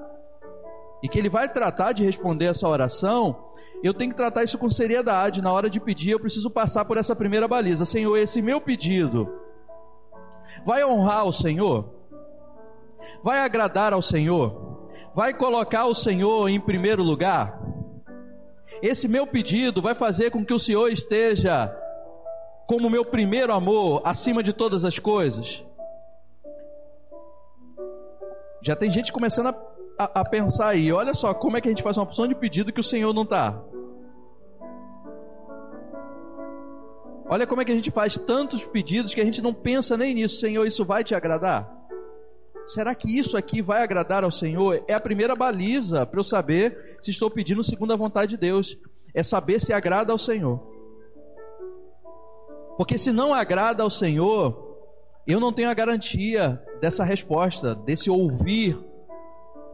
e 1.02 1.08
que 1.08 1.18
Ele 1.18 1.30
vai 1.30 1.48
tratar 1.48 1.92
de 1.92 2.04
responder 2.04 2.48
essa 2.48 2.68
oração. 2.68 3.53
Eu 3.84 3.92
tenho 3.92 4.12
que 4.12 4.16
tratar 4.16 4.42
isso 4.42 4.56
com 4.56 4.70
seriedade. 4.70 5.42
Na 5.42 5.52
hora 5.52 5.68
de 5.68 5.78
pedir, 5.78 6.12
eu 6.12 6.18
preciso 6.18 6.48
passar 6.48 6.86
por 6.86 6.96
essa 6.96 7.14
primeira 7.14 7.46
baliza. 7.46 7.84
Senhor, 7.84 8.16
esse 8.16 8.40
meu 8.40 8.58
pedido 8.58 9.30
vai 10.64 10.82
honrar 10.82 11.26
o 11.26 11.32
Senhor? 11.34 11.92
Vai 13.22 13.40
agradar 13.40 13.92
ao 13.92 14.00
Senhor? 14.00 14.88
Vai 15.14 15.34
colocar 15.34 15.84
o 15.84 15.94
Senhor 15.94 16.48
em 16.48 16.58
primeiro 16.58 17.02
lugar? 17.02 17.60
Esse 18.80 19.06
meu 19.06 19.26
pedido 19.26 19.82
vai 19.82 19.94
fazer 19.94 20.30
com 20.30 20.42
que 20.42 20.54
o 20.54 20.58
Senhor 20.58 20.88
esteja 20.88 21.70
como 22.66 22.88
meu 22.88 23.04
primeiro 23.04 23.52
amor 23.52 24.00
acima 24.02 24.42
de 24.42 24.54
todas 24.54 24.86
as 24.86 24.98
coisas? 24.98 25.62
Já 28.62 28.74
tem 28.74 28.90
gente 28.90 29.12
começando 29.12 29.48
a, 29.48 29.54
a, 29.98 30.20
a, 30.20 30.24
pensar 30.24 30.68
aí, 30.68 30.90
olha 30.90 31.12
só 31.12 31.34
como 31.34 31.58
é 31.58 31.60
que 31.60 31.68
a 31.68 31.70
gente 31.70 31.82
faz 31.82 31.98
uma 31.98 32.04
opção 32.04 32.26
de 32.26 32.34
pedido 32.34 32.72
que 32.72 32.80
o 32.80 32.84
Senhor 32.84 33.12
não 33.12 33.24
está. 33.24 33.62
Olha 37.26 37.46
como 37.46 37.62
é 37.62 37.64
que 37.64 37.72
a 37.72 37.74
gente 37.74 37.90
faz 37.90 38.18
tantos 38.18 38.62
pedidos 38.64 39.14
que 39.14 39.20
a 39.20 39.24
gente 39.24 39.40
não 39.40 39.54
pensa 39.54 39.96
nem 39.96 40.14
nisso, 40.14 40.36
Senhor, 40.36 40.66
isso 40.66 40.84
vai 40.84 41.02
te 41.02 41.14
agradar? 41.14 41.84
Será 42.66 42.94
que 42.94 43.18
isso 43.18 43.36
aqui 43.36 43.60
vai 43.60 43.82
agradar 43.82 44.24
ao 44.24 44.30
Senhor? 44.30 44.82
É 44.88 44.94
a 44.94 45.00
primeira 45.00 45.34
baliza 45.34 46.06
para 46.06 46.20
eu 46.20 46.24
saber 46.24 46.96
se 47.00 47.10
estou 47.10 47.30
pedindo 47.30 47.62
segundo 47.62 47.92
a 47.92 47.96
vontade 47.96 48.30
de 48.30 48.36
Deus. 48.36 48.76
É 49.14 49.22
saber 49.22 49.60
se 49.60 49.72
agrada 49.72 50.12
ao 50.12 50.18
Senhor. 50.18 50.60
Porque 52.76 52.98
se 52.98 53.12
não 53.12 53.32
agrada 53.32 53.82
ao 53.82 53.90
Senhor, 53.90 54.76
eu 55.26 55.38
não 55.38 55.52
tenho 55.52 55.70
a 55.70 55.74
garantia 55.74 56.60
dessa 56.80 57.04
resposta, 57.04 57.74
desse 57.74 58.10
ouvir 58.10 58.78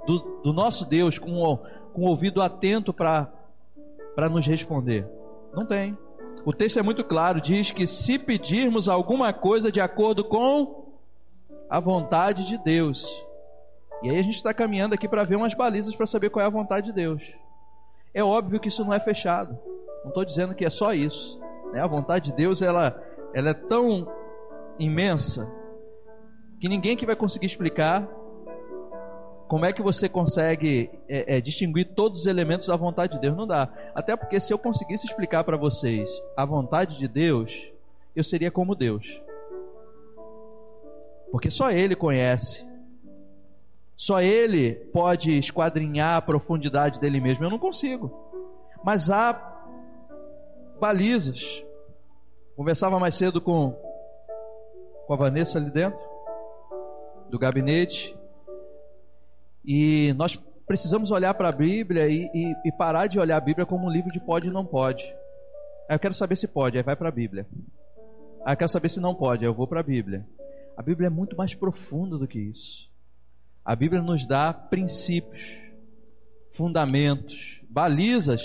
do, 0.06 0.18
do 0.42 0.52
nosso 0.52 0.84
Deus 0.84 1.18
com 1.18 1.42
o, 1.42 1.56
com 1.92 2.02
o 2.02 2.08
ouvido 2.08 2.42
atento 2.42 2.92
para 2.92 3.32
nos 4.30 4.46
responder. 4.46 5.06
Não 5.54 5.64
tem. 5.64 5.96
O 6.44 6.52
texto 6.52 6.78
é 6.78 6.82
muito 6.82 7.04
claro, 7.04 7.40
diz 7.40 7.70
que 7.70 7.86
se 7.86 8.18
pedirmos 8.18 8.88
alguma 8.88 9.32
coisa 9.32 9.70
de 9.70 9.80
acordo 9.80 10.24
com 10.24 10.86
a 11.68 11.78
vontade 11.78 12.46
de 12.46 12.56
Deus. 12.58 13.06
E 14.02 14.10
aí 14.10 14.18
a 14.18 14.22
gente 14.22 14.36
está 14.36 14.54
caminhando 14.54 14.94
aqui 14.94 15.06
para 15.06 15.24
ver 15.24 15.36
umas 15.36 15.54
balizas 15.54 15.94
para 15.94 16.06
saber 16.06 16.30
qual 16.30 16.42
é 16.42 16.46
a 16.46 16.50
vontade 16.50 16.86
de 16.86 16.92
Deus. 16.92 17.22
É 18.14 18.24
óbvio 18.24 18.58
que 18.58 18.68
isso 18.68 18.84
não 18.84 18.94
é 18.94 19.00
fechado. 19.00 19.56
Não 20.02 20.08
estou 20.08 20.24
dizendo 20.24 20.54
que 20.54 20.64
é 20.64 20.70
só 20.70 20.94
isso. 20.94 21.38
Né? 21.72 21.80
A 21.80 21.86
vontade 21.86 22.30
de 22.30 22.36
Deus 22.36 22.62
ela, 22.62 23.00
ela 23.34 23.50
é 23.50 23.54
tão 23.54 24.08
imensa 24.78 25.46
que 26.58 26.68
ninguém 26.68 26.96
que 26.96 27.06
vai 27.06 27.14
conseguir 27.14 27.46
explicar 27.46 28.08
como 29.50 29.64
é 29.66 29.72
que 29.72 29.82
você 29.82 30.08
consegue 30.08 30.88
é, 31.08 31.38
é, 31.38 31.40
distinguir 31.40 31.92
todos 31.96 32.20
os 32.20 32.26
elementos 32.26 32.68
da 32.68 32.76
vontade 32.76 33.14
de 33.14 33.20
Deus. 33.20 33.36
Não 33.36 33.48
dá. 33.48 33.68
Até 33.96 34.14
porque 34.14 34.40
se 34.40 34.52
eu 34.52 34.58
conseguisse 34.58 35.08
explicar 35.08 35.42
para 35.42 35.56
vocês 35.56 36.08
a 36.36 36.44
vontade 36.44 36.96
de 36.96 37.08
Deus, 37.08 37.52
eu 38.14 38.22
seria 38.22 38.48
como 38.48 38.76
Deus. 38.76 39.04
Porque 41.32 41.50
só 41.50 41.68
Ele 41.68 41.96
conhece. 41.96 42.64
Só 43.96 44.20
Ele 44.20 44.76
pode 44.92 45.36
esquadrinhar 45.36 46.14
a 46.14 46.22
profundidade 46.22 47.00
dele 47.00 47.20
mesmo. 47.20 47.44
Eu 47.44 47.50
não 47.50 47.58
consigo. 47.58 48.08
Mas 48.84 49.10
há 49.10 49.32
balizas. 50.78 51.60
Conversava 52.54 53.00
mais 53.00 53.16
cedo 53.16 53.40
com, 53.40 53.72
com 55.08 55.12
a 55.12 55.16
Vanessa 55.16 55.58
ali 55.58 55.72
dentro, 55.72 55.98
do 57.28 57.36
gabinete, 57.36 58.16
e 59.64 60.12
nós 60.14 60.36
precisamos 60.66 61.10
olhar 61.10 61.34
para 61.34 61.48
a 61.48 61.52
Bíblia 61.52 62.08
e, 62.08 62.30
e, 62.32 62.54
e, 62.64 62.72
parar 62.72 63.06
de 63.06 63.18
olhar 63.18 63.36
a 63.36 63.40
Bíblia 63.40 63.66
como 63.66 63.86
um 63.86 63.90
livro 63.90 64.10
de 64.10 64.20
pode 64.20 64.46
e 64.46 64.50
não 64.50 64.64
pode. 64.64 65.04
Aí 65.88 65.96
eu 65.96 65.98
quero 65.98 66.14
saber 66.14 66.36
se 66.36 66.46
pode, 66.46 66.76
aí 66.76 66.82
vai 66.82 66.94
para 66.94 67.08
a 67.08 67.12
Bíblia. 67.12 67.46
Aí 68.44 68.52
eu 68.52 68.56
quero 68.56 68.70
saber 68.70 68.88
se 68.88 69.00
não 69.00 69.14
pode, 69.14 69.44
aí 69.44 69.48
eu 69.48 69.54
vou 69.54 69.66
para 69.66 69.80
a 69.80 69.82
Bíblia. 69.82 70.24
A 70.76 70.82
Bíblia 70.82 71.08
é 71.08 71.10
muito 71.10 71.36
mais 71.36 71.54
profunda 71.54 72.16
do 72.16 72.26
que 72.26 72.38
isso. 72.38 72.88
A 73.64 73.74
Bíblia 73.76 74.00
nos 74.00 74.26
dá 74.26 74.52
princípios, 74.52 75.42
fundamentos, 76.52 77.60
balizas 77.68 78.42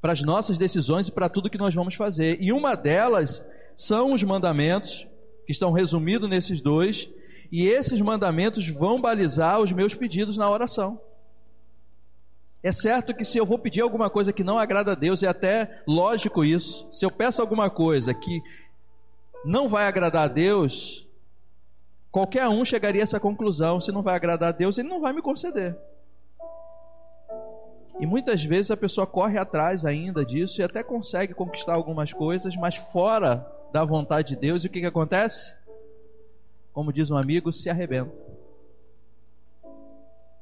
para 0.00 0.12
as 0.12 0.22
nossas 0.22 0.58
decisões 0.58 1.08
e 1.08 1.12
para 1.12 1.28
tudo 1.28 1.50
que 1.50 1.58
nós 1.58 1.74
vamos 1.74 1.94
fazer. 1.94 2.38
E 2.40 2.52
uma 2.52 2.74
delas 2.74 3.44
são 3.76 4.12
os 4.12 4.22
mandamentos, 4.22 5.06
que 5.46 5.52
estão 5.52 5.72
resumidos 5.72 6.28
nesses 6.28 6.60
dois, 6.60 7.08
e 7.52 7.68
esses 7.68 8.00
mandamentos 8.00 8.66
vão 8.66 8.98
balizar 8.98 9.60
os 9.60 9.70
meus 9.70 9.94
pedidos 9.94 10.38
na 10.38 10.50
oração. 10.50 10.98
É 12.62 12.72
certo 12.72 13.12
que 13.12 13.26
se 13.26 13.36
eu 13.36 13.44
vou 13.44 13.58
pedir 13.58 13.82
alguma 13.82 14.08
coisa 14.08 14.32
que 14.32 14.42
não 14.42 14.58
agrada 14.58 14.92
a 14.92 14.94
Deus, 14.94 15.22
é 15.22 15.28
até 15.28 15.82
lógico 15.86 16.42
isso. 16.42 16.88
Se 16.90 17.04
eu 17.04 17.10
peço 17.10 17.42
alguma 17.42 17.68
coisa 17.68 18.14
que 18.14 18.40
não 19.44 19.68
vai 19.68 19.86
agradar 19.86 20.24
a 20.24 20.32
Deus, 20.32 21.06
qualquer 22.10 22.48
um 22.48 22.64
chegaria 22.64 23.02
a 23.02 23.04
essa 23.04 23.20
conclusão: 23.20 23.82
se 23.82 23.92
não 23.92 24.00
vai 24.00 24.14
agradar 24.14 24.48
a 24.48 24.52
Deus, 24.52 24.78
Ele 24.78 24.88
não 24.88 25.00
vai 25.00 25.12
me 25.12 25.20
conceder. 25.20 25.76
E 28.00 28.06
muitas 28.06 28.42
vezes 28.42 28.70
a 28.70 28.76
pessoa 28.76 29.06
corre 29.06 29.36
atrás 29.36 29.84
ainda 29.84 30.24
disso 30.24 30.60
e 30.60 30.64
até 30.64 30.82
consegue 30.82 31.34
conquistar 31.34 31.74
algumas 31.74 32.12
coisas, 32.12 32.56
mas 32.56 32.76
fora 32.76 33.46
da 33.72 33.84
vontade 33.84 34.28
de 34.28 34.36
Deus, 34.36 34.64
e 34.64 34.68
o 34.68 34.70
que, 34.70 34.80
que 34.80 34.86
acontece? 34.86 35.54
Como 36.72 36.92
diz 36.92 37.10
um 37.10 37.16
amigo, 37.16 37.52
se 37.52 37.68
arrebenta. 37.68 38.12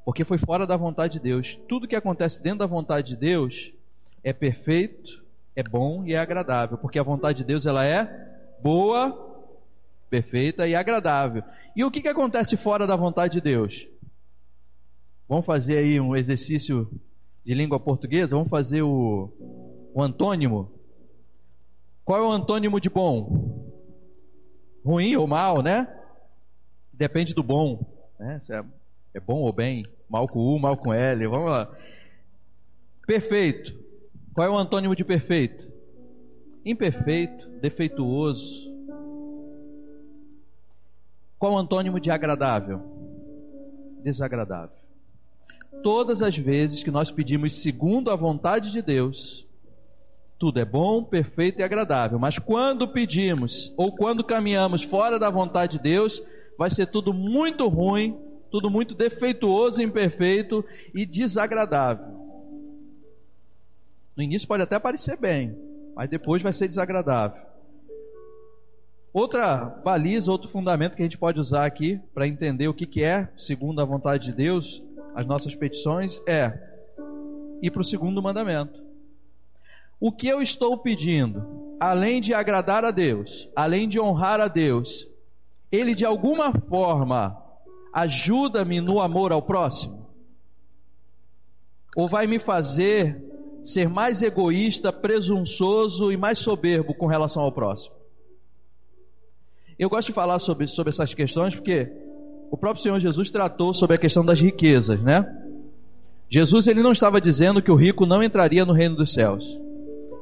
Porque 0.05 0.23
foi 0.23 0.37
fora 0.37 0.65
da 0.65 0.75
vontade 0.75 1.13
de 1.13 1.19
Deus. 1.19 1.59
Tudo 1.67 1.87
que 1.87 1.95
acontece 1.95 2.41
dentro 2.41 2.59
da 2.59 2.65
vontade 2.65 3.09
de 3.09 3.15
Deus 3.15 3.71
é 4.23 4.33
perfeito, 4.33 5.23
é 5.55 5.63
bom 5.63 6.03
e 6.05 6.13
é 6.13 6.17
agradável, 6.17 6.77
porque 6.77 6.99
a 6.99 7.03
vontade 7.03 7.39
de 7.39 7.43
Deus 7.43 7.65
ela 7.65 7.85
é 7.85 8.05
boa, 8.61 9.45
perfeita 10.09 10.67
e 10.67 10.75
agradável. 10.75 11.43
E 11.75 11.83
o 11.83 11.91
que, 11.91 12.01
que 12.01 12.07
acontece 12.07 12.57
fora 12.57 12.87
da 12.87 12.95
vontade 12.95 13.33
de 13.33 13.41
Deus? 13.41 13.87
Vamos 15.27 15.45
fazer 15.45 15.77
aí 15.77 15.99
um 15.99 16.15
exercício 16.15 16.89
de 17.45 17.53
língua 17.53 17.79
portuguesa? 17.79 18.35
Vamos 18.35 18.49
fazer 18.49 18.81
o, 18.81 19.31
o 19.93 20.01
antônimo? 20.01 20.71
Qual 22.03 22.19
é 22.19 22.27
o 22.27 22.31
antônimo 22.31 22.79
de 22.79 22.89
bom? 22.89 23.71
Ruim 24.83 25.15
ou 25.15 25.27
mal, 25.27 25.61
né? 25.61 25.87
Depende 27.01 27.33
do 27.33 27.41
bom. 27.41 27.83
Né? 28.19 28.39
Se 28.41 28.53
é, 28.53 28.63
é 29.15 29.19
bom 29.19 29.39
ou 29.39 29.51
bem, 29.51 29.87
mal 30.07 30.27
com 30.27 30.37
U, 30.37 30.59
mal 30.59 30.77
com 30.77 30.93
L. 30.93 31.25
Vamos 31.25 31.49
lá. 31.49 31.67
Perfeito. 33.07 33.73
Qual 34.35 34.47
é 34.47 34.51
o 34.51 34.55
antônimo 34.55 34.95
de 34.95 35.03
perfeito? 35.03 35.67
Imperfeito, 36.63 37.49
defeituoso. 37.59 38.71
Qual 41.39 41.53
o 41.53 41.57
antônimo 41.57 41.99
de 41.99 42.11
agradável? 42.11 42.79
Desagradável. 44.03 44.77
Todas 45.81 46.21
as 46.21 46.37
vezes 46.37 46.83
que 46.83 46.91
nós 46.91 47.09
pedimos 47.09 47.55
segundo 47.55 48.11
a 48.11 48.15
vontade 48.15 48.71
de 48.71 48.79
Deus, 48.79 49.43
tudo 50.37 50.59
é 50.59 50.65
bom, 50.65 51.03
perfeito 51.03 51.61
e 51.61 51.63
agradável. 51.63 52.19
Mas 52.19 52.37
quando 52.37 52.87
pedimos 52.87 53.73
ou 53.75 53.91
quando 53.91 54.23
caminhamos 54.23 54.83
fora 54.83 55.17
da 55.17 55.31
vontade 55.31 55.77
de 55.77 55.83
Deus, 55.83 56.21
vai 56.61 56.69
ser 56.69 56.85
tudo 56.85 57.11
muito 57.11 57.67
ruim, 57.67 58.15
tudo 58.51 58.69
muito 58.69 58.93
defeituoso, 58.93 59.81
imperfeito 59.81 60.63
e 60.93 61.07
desagradável. 61.07 62.05
No 64.15 64.21
início 64.21 64.47
pode 64.47 64.61
até 64.61 64.77
parecer 64.77 65.17
bem, 65.17 65.57
mas 65.95 66.07
depois 66.07 66.43
vai 66.43 66.53
ser 66.53 66.67
desagradável. 66.67 67.41
Outra 69.11 69.57
baliza, 69.83 70.31
outro 70.31 70.51
fundamento 70.51 70.95
que 70.95 71.01
a 71.01 71.05
gente 71.05 71.17
pode 71.17 71.39
usar 71.39 71.65
aqui 71.65 71.99
para 72.13 72.27
entender 72.27 72.67
o 72.67 72.75
que, 72.75 72.85
que 72.85 73.03
é, 73.03 73.27
segundo 73.35 73.81
a 73.81 73.85
vontade 73.85 74.25
de 74.25 74.33
Deus, 74.33 74.83
as 75.15 75.25
nossas 75.25 75.55
petições, 75.55 76.21
é 76.27 76.53
ir 77.59 77.71
para 77.71 77.81
o 77.81 77.85
segundo 77.85 78.21
mandamento. 78.21 78.83
O 79.99 80.11
que 80.11 80.27
eu 80.27 80.43
estou 80.43 80.77
pedindo, 80.77 81.75
além 81.79 82.21
de 82.21 82.35
agradar 82.35 82.85
a 82.85 82.91
Deus, 82.91 83.49
além 83.55 83.89
de 83.89 83.99
honrar 83.99 84.39
a 84.39 84.47
Deus, 84.47 85.09
ele 85.71 85.95
de 85.95 86.05
alguma 86.05 86.51
forma 86.51 87.37
ajuda-me 87.93 88.81
no 88.81 88.99
amor 88.99 89.31
ao 89.31 89.41
próximo? 89.41 90.07
Ou 91.95 92.07
vai 92.07 92.27
me 92.27 92.39
fazer 92.39 93.29
ser 93.63 93.87
mais 93.87 94.21
egoísta, 94.21 94.91
presunçoso 94.91 96.11
e 96.11 96.17
mais 96.17 96.39
soberbo 96.39 96.93
com 96.93 97.05
relação 97.05 97.43
ao 97.43 97.51
próximo? 97.51 97.95
Eu 99.77 99.89
gosto 99.89 100.07
de 100.07 100.13
falar 100.13 100.39
sobre, 100.39 100.67
sobre 100.67 100.89
essas 100.89 101.13
questões 101.13 101.55
porque 101.55 101.91
o 102.51 102.57
próprio 102.57 102.83
Senhor 102.83 102.99
Jesus 102.99 103.31
tratou 103.31 103.73
sobre 103.73 103.95
a 103.95 103.99
questão 103.99 104.25
das 104.25 104.39
riquezas, 104.39 105.01
né? 105.01 105.25
Jesus 106.29 106.67
ele 106.67 106.83
não 106.83 106.91
estava 106.91 107.19
dizendo 107.19 107.61
que 107.61 107.71
o 107.71 107.75
rico 107.75 108.05
não 108.05 108.23
entraria 108.23 108.65
no 108.65 108.73
reino 108.73 108.95
dos 108.95 109.13
céus. 109.13 109.43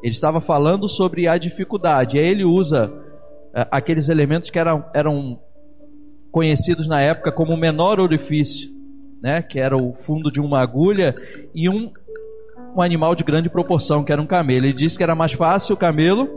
Ele 0.02 0.14
estava 0.14 0.40
falando 0.40 0.88
sobre 0.88 1.28
a 1.28 1.38
dificuldade. 1.38 2.18
Aí 2.18 2.26
ele 2.26 2.44
usa 2.44 2.92
aqueles 3.54 4.10
elementos 4.10 4.50
que 4.50 4.60
eram, 4.60 4.86
eram 4.94 5.40
conhecidos 6.32 6.88
na 6.88 7.02
época 7.02 7.32
como 7.32 7.54
o 7.54 7.58
menor 7.58 8.00
orifício, 8.00 8.70
né? 9.22 9.42
Que 9.42 9.60
era 9.60 9.76
o 9.76 9.94
fundo 9.94 10.32
de 10.32 10.40
uma 10.40 10.62
agulha 10.62 11.16
e 11.54 11.70
um, 11.70 11.92
um 12.76 12.82
animal 12.82 13.16
de 13.16 13.24
grande 13.24 13.50
proporção, 13.50 14.04
que 14.04 14.12
era 14.12 14.22
um 14.22 14.28
camelo. 14.28 14.66
Ele 14.66 14.74
disse 14.74 14.98
que 14.98 15.04
era 15.04 15.16
mais 15.16 15.34
fácil 15.34 15.74
o 15.74 15.78
camelo 15.78 16.30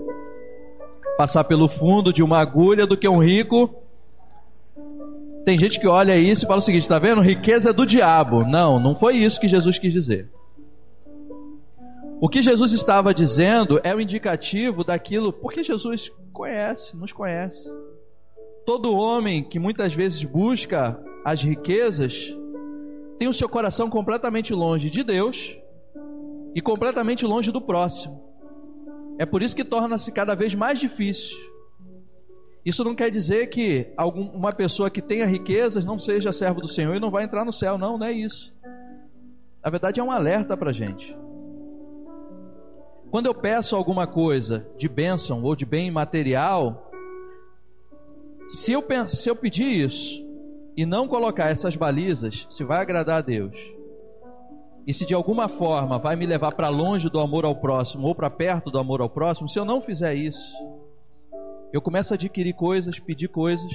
passar 1.17 1.45
pelo 1.45 1.69
fundo 1.69 2.13
de 2.13 2.23
uma 2.23 2.39
agulha 2.39 2.87
do 2.87 2.97
que 2.97 3.09
um 3.09 3.23
rico. 3.23 3.83
Tem 5.45 5.59
gente 5.59 5.79
que 5.79 5.87
olha 5.87 6.17
isso 6.17 6.45
e 6.45 6.47
fala 6.47 6.59
o 6.59 6.63
seguinte: 6.63 6.83
está 6.83 6.99
vendo? 6.99 7.21
Riqueza 7.21 7.71
é 7.71 7.73
do 7.73 7.87
diabo. 7.87 8.45
Não, 8.45 8.81
não 8.81 8.95
foi 8.95 9.17
isso 9.17 9.41
que 9.41 9.49
Jesus 9.49 9.79
quis 9.79 9.93
dizer. 9.93 10.29
O 12.21 12.29
que 12.29 12.41
Jesus 12.41 12.73
estava 12.73 13.13
dizendo 13.13 13.81
é 13.83 13.93
o 13.93 14.01
indicativo 14.01 14.85
daquilo, 14.85 15.33
porque 15.33 15.65
Jesus 15.65 16.09
conhece, 16.33 16.97
nos 16.97 17.13
conhece. 17.13 17.71
Todo 18.65 18.95
homem 18.95 19.45
que 19.45 19.59
muitas 19.59 19.93
vezes 19.95 20.25
busca 20.25 20.99
as 21.25 21.43
riquezas 21.43 22.35
tem 23.19 23.29
o 23.29 23.35
seu 23.35 23.49
coração 23.49 23.89
completamente 23.89 24.53
longe 24.53 24.91
de 24.91 25.05
Deus 25.05 25.57
e 26.55 26.61
completamente 26.61 27.25
longe 27.25 27.53
do 27.53 27.61
próximo. 27.61 28.21
É 29.19 29.25
por 29.25 29.43
isso 29.43 29.55
que 29.55 29.65
torna-se 29.65 30.11
cada 30.11 30.35
vez 30.35 30.55
mais 30.55 30.81
difícil. 30.81 31.37
Isso 32.65 32.85
não 32.85 32.95
quer 32.95 33.11
dizer 33.11 33.49
que 33.49 33.93
algum, 33.97 34.29
uma 34.31 34.53
pessoa 34.53 34.91
que 34.91 35.03
tenha 35.03 35.27
riquezas 35.27 35.85
não 35.85 35.99
seja 35.99 36.33
servo 36.33 36.61
do 36.61 36.69
Senhor 36.69 36.97
e 36.97 37.01
não 37.01 37.11
vai 37.11 37.25
entrar 37.25 37.45
no 37.45 37.53
céu. 37.53 37.77
Não, 37.77 37.99
não 37.99 38.07
é 38.07 38.13
isso. 38.13 38.53
Na 39.63 39.71
verdade, 39.71 40.01
é 40.01 40.03
um 40.03 40.11
alerta 40.11 40.57
para 40.57 40.71
a 40.71 40.73
gente. 40.73 41.17
Quando 43.13 43.27
eu 43.27 43.35
peço 43.35 43.77
alguma 43.77 44.07
coisa 44.07 44.67
de 44.79 44.89
bênção 44.89 45.43
ou 45.43 45.55
de 45.55 45.67
bem 45.67 45.91
material, 45.91 46.91
se 48.49 48.73
eu, 48.73 48.83
se 49.07 49.29
eu 49.29 49.37
pedir 49.37 49.69
isso 49.69 50.27
e 50.75 50.87
não 50.87 51.07
colocar 51.07 51.51
essas 51.51 51.77
balizas, 51.77 52.47
se 52.49 52.65
vai 52.65 52.81
agradar 52.81 53.19
a 53.19 53.21
Deus, 53.21 53.53
e 54.87 54.95
se 54.95 55.05
de 55.05 55.13
alguma 55.13 55.47
forma 55.47 55.99
vai 55.99 56.17
me 56.17 56.25
levar 56.25 56.55
para 56.55 56.71
longe 56.71 57.11
do 57.11 57.21
amor 57.21 57.45
ao 57.45 57.55
próximo 57.55 58.07
ou 58.07 58.15
para 58.15 58.31
perto 58.31 58.71
do 58.71 58.79
amor 58.79 59.03
ao 59.03 59.11
próximo, 59.11 59.47
se 59.47 59.59
eu 59.59 59.65
não 59.67 59.83
fizer 59.83 60.15
isso, 60.15 60.51
eu 61.71 61.83
começo 61.83 62.15
a 62.15 62.17
adquirir 62.17 62.55
coisas, 62.55 62.99
pedir 62.99 63.29
coisas 63.29 63.71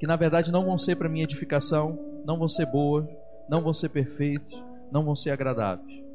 que 0.00 0.08
na 0.08 0.16
verdade 0.16 0.50
não 0.50 0.64
vão 0.64 0.76
ser 0.76 0.96
para 0.96 1.08
minha 1.08 1.22
edificação, 1.22 1.96
não 2.24 2.36
vão 2.36 2.48
ser 2.48 2.66
boas, 2.66 3.06
não 3.48 3.62
vão 3.62 3.72
ser 3.72 3.90
perfeitas, 3.90 4.52
não 4.90 5.04
vão 5.04 5.14
ser 5.14 5.30
agradáveis. 5.30 6.09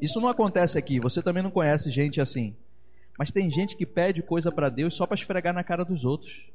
Isso 0.00 0.20
não 0.20 0.28
acontece 0.28 0.78
aqui, 0.78 0.98
você 0.98 1.22
também 1.22 1.42
não 1.42 1.50
conhece 1.50 1.90
gente 1.90 2.20
assim. 2.20 2.56
Mas 3.18 3.30
tem 3.30 3.50
gente 3.50 3.76
que 3.76 3.84
pede 3.84 4.22
coisa 4.22 4.50
para 4.50 4.70
Deus 4.70 4.94
só 4.94 5.06
para 5.06 5.14
esfregar 5.14 5.52
na 5.52 5.62
cara 5.62 5.84
dos 5.84 6.04
outros. 6.04 6.50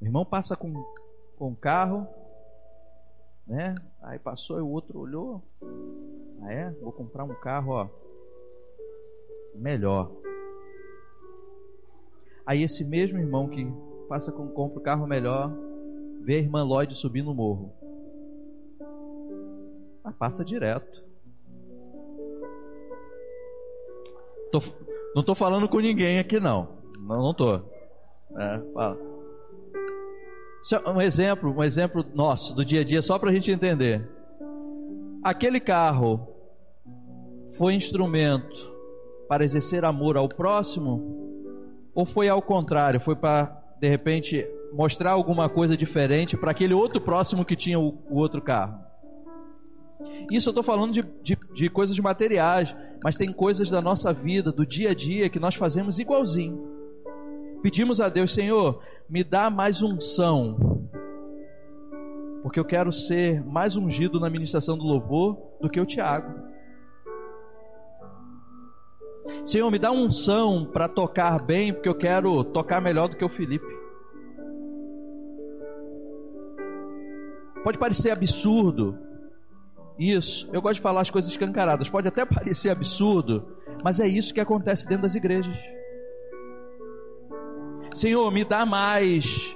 O 0.00 0.04
irmão 0.04 0.24
passa 0.24 0.56
com, 0.56 0.72
com 1.36 1.48
um 1.48 1.54
carro, 1.54 2.06
né? 3.46 3.74
Aí 4.00 4.18
passou 4.18 4.58
e 4.58 4.62
o 4.62 4.68
outro 4.68 5.00
olhou. 5.00 5.42
Ah 6.42 6.52
é? 6.52 6.70
Vou 6.80 6.92
comprar 6.92 7.24
um 7.24 7.34
carro, 7.34 7.72
ó. 7.72 7.88
Melhor. 9.54 10.10
Aí 12.46 12.62
esse 12.62 12.84
mesmo 12.84 13.18
irmão 13.18 13.48
que 13.48 13.66
passa 14.08 14.30
com 14.30 14.48
compra 14.48 14.78
o 14.78 14.82
carro 14.82 15.06
melhor, 15.06 15.52
vê 16.20 16.36
a 16.36 16.38
irmã 16.38 16.62
Lloyd 16.62 16.94
subir 16.94 17.22
no 17.22 17.34
morro. 17.34 17.81
Passa 20.10 20.44
direto. 20.44 21.02
Tô, 24.50 24.60
não 25.14 25.22
tô 25.22 25.34
falando 25.34 25.68
com 25.68 25.78
ninguém 25.78 26.18
aqui 26.18 26.40
não. 26.40 26.68
Não, 26.98 27.22
não 27.22 27.34
tô. 27.34 27.54
É, 28.36 28.60
fala. 28.74 28.98
É 30.72 30.90
um 30.90 31.00
exemplo, 31.00 31.50
um 31.50 31.62
exemplo 31.64 32.04
nosso 32.14 32.54
do 32.54 32.64
dia 32.64 32.82
a 32.82 32.84
dia, 32.84 33.02
só 33.02 33.18
para 33.18 33.30
a 33.30 33.32
gente 33.32 33.50
entender. 33.50 34.08
Aquele 35.22 35.60
carro 35.60 36.28
foi 37.56 37.74
instrumento 37.74 38.72
para 39.28 39.44
exercer 39.44 39.84
amor 39.84 40.16
ao 40.16 40.28
próximo, 40.28 41.22
ou 41.94 42.04
foi 42.04 42.28
ao 42.28 42.42
contrário, 42.42 43.00
foi 43.00 43.16
para 43.16 43.60
de 43.80 43.88
repente 43.88 44.46
mostrar 44.72 45.12
alguma 45.12 45.48
coisa 45.48 45.76
diferente 45.76 46.36
para 46.36 46.52
aquele 46.52 46.74
outro 46.74 47.00
próximo 47.00 47.44
que 47.44 47.56
tinha 47.56 47.78
o, 47.78 47.98
o 48.08 48.16
outro 48.16 48.40
carro? 48.40 48.91
Isso 50.30 50.48
eu 50.48 50.52
estou 50.52 50.62
falando 50.62 50.92
de, 50.92 51.02
de, 51.22 51.36
de 51.52 51.68
coisas 51.68 51.98
materiais, 51.98 52.74
mas 53.02 53.16
tem 53.16 53.32
coisas 53.32 53.70
da 53.70 53.80
nossa 53.80 54.12
vida, 54.12 54.52
do 54.52 54.64
dia 54.64 54.90
a 54.90 54.94
dia, 54.94 55.28
que 55.28 55.40
nós 55.40 55.54
fazemos 55.54 55.98
igualzinho. 55.98 56.70
Pedimos 57.62 58.00
a 58.00 58.08
Deus, 58.08 58.32
Senhor, 58.32 58.82
me 59.08 59.22
dá 59.22 59.50
mais 59.50 59.82
unção, 59.82 60.88
porque 62.42 62.58
eu 62.58 62.64
quero 62.64 62.92
ser 62.92 63.44
mais 63.44 63.76
ungido 63.76 64.18
na 64.18 64.30
ministração 64.30 64.76
do 64.76 64.84
louvor 64.84 65.38
do 65.60 65.68
que 65.68 65.80
o 65.80 65.86
Tiago. 65.86 66.50
Senhor, 69.46 69.70
me 69.70 69.78
dá 69.78 69.90
unção 69.90 70.64
para 70.64 70.88
tocar 70.88 71.42
bem, 71.42 71.72
porque 71.72 71.88
eu 71.88 71.94
quero 71.94 72.42
tocar 72.44 72.80
melhor 72.80 73.08
do 73.08 73.16
que 73.16 73.24
o 73.24 73.28
Felipe. 73.28 73.82
Pode 77.62 77.78
parecer 77.78 78.10
absurdo 78.10 78.98
isso. 79.98 80.48
Eu 80.52 80.62
gosto 80.62 80.76
de 80.76 80.80
falar 80.80 81.02
as 81.02 81.10
coisas 81.10 81.30
escancaradas. 81.30 81.88
Pode 81.88 82.08
até 82.08 82.24
parecer 82.24 82.70
absurdo, 82.70 83.56
mas 83.82 84.00
é 84.00 84.06
isso 84.06 84.34
que 84.34 84.40
acontece 84.40 84.86
dentro 84.86 85.02
das 85.02 85.14
igrejas. 85.14 85.56
Senhor, 87.94 88.30
me 88.30 88.44
dá 88.44 88.64
mais 88.64 89.54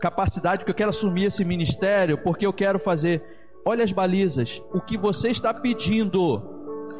capacidade, 0.00 0.60
porque 0.60 0.72
eu 0.72 0.76
quero 0.76 0.90
assumir 0.90 1.26
esse 1.26 1.44
ministério, 1.44 2.18
porque 2.18 2.46
eu 2.46 2.52
quero 2.52 2.78
fazer. 2.78 3.22
Olha 3.64 3.84
as 3.84 3.92
balizas. 3.92 4.60
O 4.72 4.80
que 4.80 4.98
você 4.98 5.30
está 5.30 5.54
pedindo 5.54 6.42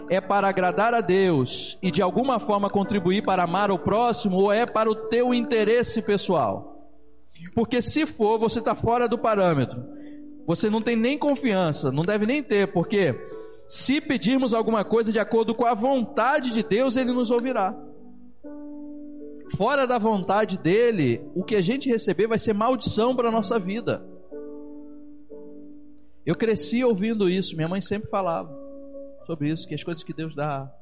é 0.09 0.21
para 0.21 0.49
agradar 0.49 0.95
a 0.95 1.01
Deus 1.01 1.79
e 1.83 1.91
de 1.91 2.03
alguma 2.03 2.39
forma 2.39 2.71
contribuir 2.71 3.23
para 3.23 3.43
amar 3.43 3.71
o 3.71 3.79
próximo 3.79 4.37
ou 4.37 4.53
é 4.53 4.67
para 4.67 4.91
o 4.91 4.95
teu 4.95 5.35
interesse 5.35 6.03
pessoal? 6.03 6.73
Porque 7.55 7.83
se 7.83 8.07
for, 8.07 8.39
você 8.39 8.61
está 8.61 8.75
fora 8.75 9.09
do 9.09 9.19
parâmetro. 9.19 9.83
Você 10.47 10.69
não 10.69 10.83
tem 10.83 10.97
nem 10.97 11.19
confiança, 11.19 11.93
não 11.93 12.03
deve 12.03 12.27
nem 12.27 12.43
ter, 12.43 12.73
porque 12.73 13.15
se 13.69 14.01
pedirmos 14.01 14.53
alguma 14.53 14.85
coisa 14.85 15.13
de 15.13 15.19
acordo 15.19 15.55
com 15.55 15.65
a 15.65 15.75
vontade 15.75 16.51
de 16.51 16.63
Deus, 16.63 16.97
Ele 16.97 17.13
nos 17.13 17.31
ouvirá. 17.31 17.75
Fora 19.57 19.87
da 19.87 19.99
vontade 19.99 20.59
dele, 20.59 21.23
o 21.35 21.45
que 21.45 21.55
a 21.55 21.63
gente 21.63 21.89
receber 21.89 22.27
vai 22.27 22.39
ser 22.39 22.55
maldição 22.55 23.15
para 23.15 23.29
a 23.29 23.33
nossa 23.33 23.59
vida. 23.59 24.05
Eu 26.25 26.35
cresci 26.35 26.85
ouvindo 26.85 27.29
isso, 27.29 27.57
minha 27.57 27.69
mãe 27.69 27.81
sempre 27.81 28.09
falava 28.09 28.51
sobre 29.27 29.51
isso, 29.51 29.67
que 29.67 29.75
as 29.75 29.83
coisas 29.83 30.03
que 30.03 30.13
Deus 30.13 30.35
dá 30.35 30.73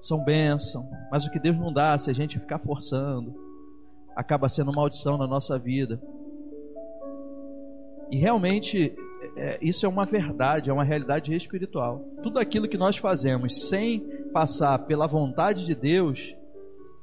são 0.00 0.24
bênção, 0.24 0.88
mas 1.10 1.26
o 1.26 1.30
que 1.30 1.38
Deus 1.38 1.56
não 1.56 1.72
dá, 1.72 1.98
se 1.98 2.10
a 2.10 2.14
gente 2.14 2.38
ficar 2.38 2.58
forçando, 2.58 3.34
acaba 4.16 4.48
sendo 4.48 4.72
maldição 4.72 5.18
na 5.18 5.26
nossa 5.26 5.58
vida. 5.58 6.00
E 8.10 8.16
realmente 8.16 8.92
é, 9.36 9.58
isso 9.62 9.86
é 9.86 9.88
uma 9.88 10.04
verdade, 10.04 10.70
é 10.70 10.72
uma 10.72 10.84
realidade 10.84 11.34
espiritual. 11.34 12.04
Tudo 12.22 12.38
aquilo 12.38 12.68
que 12.68 12.76
nós 12.76 12.96
fazemos 12.96 13.68
sem 13.68 14.00
passar 14.32 14.78
pela 14.80 15.06
vontade 15.06 15.64
de 15.64 15.74
Deus 15.74 16.34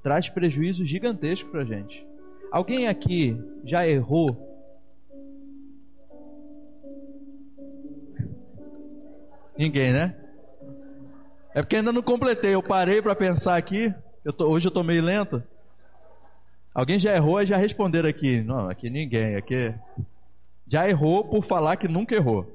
traz 0.04 0.30
prejuízo 0.30 0.86
gigantesco 0.86 1.50
para 1.50 1.62
a 1.62 1.66
gente. 1.66 2.06
Alguém 2.52 2.88
aqui 2.88 3.38
já 3.64 3.88
errou? 3.88 4.46
Ninguém, 9.58 9.92
né? 9.92 10.16
É 11.54 11.62
porque 11.62 11.78
ainda 11.78 11.92
não 11.92 12.04
completei. 12.04 12.54
Eu 12.54 12.62
parei 12.62 13.02
para 13.02 13.16
pensar 13.16 13.58
aqui. 13.58 13.94
Eu 14.24 14.32
tô, 14.32 14.48
hoje 14.48 14.68
eu 14.68 14.72
tô 14.72 14.84
meio 14.84 15.04
lento. 15.04 15.42
Alguém 16.74 17.00
já 17.00 17.16
errou 17.16 17.42
e 17.42 17.48
já 17.48 17.58
responderam 17.58 18.08
aqui. 18.08 18.42
Não, 18.42 18.70
aqui 18.70 18.90
ninguém. 18.90 19.36
Aqui 19.36 19.74
já 20.68 20.88
errou 20.88 21.24
por 21.24 21.44
falar 21.46 21.78
que 21.78 21.88
nunca 21.88 22.16
errou. 22.16 22.46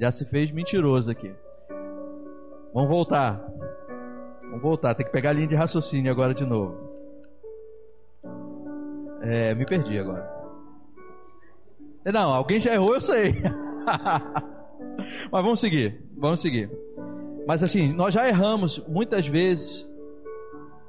Já 0.00 0.12
se 0.12 0.24
fez 0.24 0.50
mentiroso 0.52 1.10
aqui. 1.10 1.32
Vamos 2.72 2.88
voltar. 2.88 3.44
Vamos 4.42 4.62
voltar. 4.62 4.94
Tem 4.94 5.04
que 5.04 5.12
pegar 5.12 5.30
a 5.30 5.32
linha 5.32 5.48
de 5.48 5.56
raciocínio 5.56 6.12
agora 6.12 6.32
de 6.32 6.44
novo. 6.44 6.76
É, 9.22 9.54
me 9.54 9.66
perdi 9.66 9.98
agora. 9.98 10.38
Não, 12.06 12.32
alguém 12.32 12.60
já 12.60 12.72
errou, 12.72 12.94
eu 12.94 13.00
sei. 13.00 13.34
Mas 15.30 15.42
vamos 15.42 15.60
seguir. 15.60 16.00
Vamos 16.16 16.40
seguir. 16.40 16.70
Mas 17.46 17.62
assim, 17.62 17.92
nós 17.92 18.14
já 18.14 18.28
erramos 18.28 18.78
muitas 18.86 19.26
vezes 19.26 19.88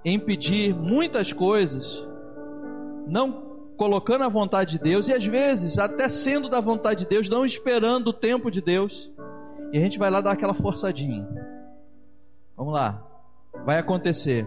em 0.05 0.19
pedir 0.19 0.73
muitas 0.75 1.33
coisas 1.33 2.07
não 3.07 3.48
colocando 3.79 4.25
a 4.25 4.27
vontade 4.27 4.71
de 4.71 4.83
Deus 4.83 5.07
e 5.07 5.13
às 5.13 5.25
vezes 5.25 5.79
até 5.79 6.09
sendo 6.09 6.49
da 6.49 6.59
vontade 6.59 7.05
de 7.05 7.09
Deus, 7.09 7.29
não 7.29 7.45
esperando 7.45 8.09
o 8.09 8.13
tempo 8.13 8.51
de 8.51 8.59
Deus. 8.59 9.09
E 9.71 9.77
a 9.77 9.79
gente 9.79 9.97
vai 9.97 10.11
lá 10.11 10.19
dar 10.19 10.33
aquela 10.33 10.53
forçadinha. 10.53 11.25
Vamos 12.57 12.73
lá, 12.73 13.01
vai 13.65 13.79
acontecer. 13.79 14.45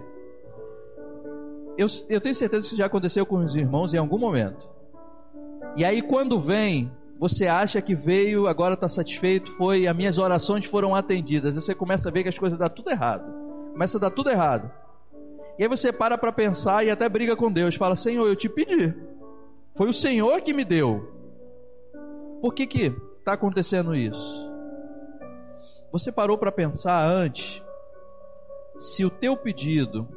Eu, 1.78 1.86
eu 2.10 2.20
tenho 2.20 2.34
certeza 2.34 2.60
que 2.60 2.66
isso 2.66 2.76
já 2.76 2.84
aconteceu 2.84 3.24
com 3.24 3.36
os 3.36 3.56
irmãos 3.56 3.94
em 3.94 3.96
algum 3.96 4.18
momento. 4.18 4.68
E 5.76 5.82
aí 5.82 6.02
quando 6.02 6.38
vem, 6.38 6.92
você 7.18 7.46
acha 7.46 7.80
que 7.80 7.94
veio, 7.94 8.46
agora 8.46 8.74
está 8.74 8.86
satisfeito, 8.86 9.50
foi, 9.52 9.86
as 9.86 9.96
minhas 9.96 10.18
orações 10.18 10.66
foram 10.66 10.94
atendidas. 10.94 11.54
Você 11.54 11.74
começa 11.74 12.10
a 12.10 12.12
ver 12.12 12.22
que 12.22 12.28
as 12.28 12.38
coisas 12.38 12.58
dão 12.58 12.68
tudo 12.68 12.90
errado. 12.90 13.32
Começa 13.72 13.96
a 13.96 14.00
dar 14.02 14.10
tudo 14.10 14.28
errado. 14.28 14.70
E 15.58 15.62
aí 15.62 15.68
você 15.70 15.90
para 15.90 16.18
para 16.18 16.32
pensar 16.32 16.84
e 16.84 16.90
até 16.90 17.08
briga 17.08 17.34
com 17.34 17.50
Deus. 17.50 17.76
Fala, 17.76 17.96
Senhor, 17.96 18.26
eu 18.26 18.36
te 18.36 18.46
pedi. 18.46 18.94
Foi 19.74 19.88
o 19.88 19.92
Senhor 19.92 20.40
que 20.42 20.52
me 20.52 20.64
deu. 20.64 21.08
Por 22.40 22.54
que 22.54 22.66
que 22.66 22.94
está 23.18 23.32
acontecendo 23.32 23.94
isso? 23.94 24.52
Você 25.90 26.10
parou 26.10 26.36
para 26.36 26.52
pensar 26.52 27.04
antes 27.04 27.62
se 28.80 29.04
o 29.04 29.10
teu 29.10 29.36
pedido 29.36 30.08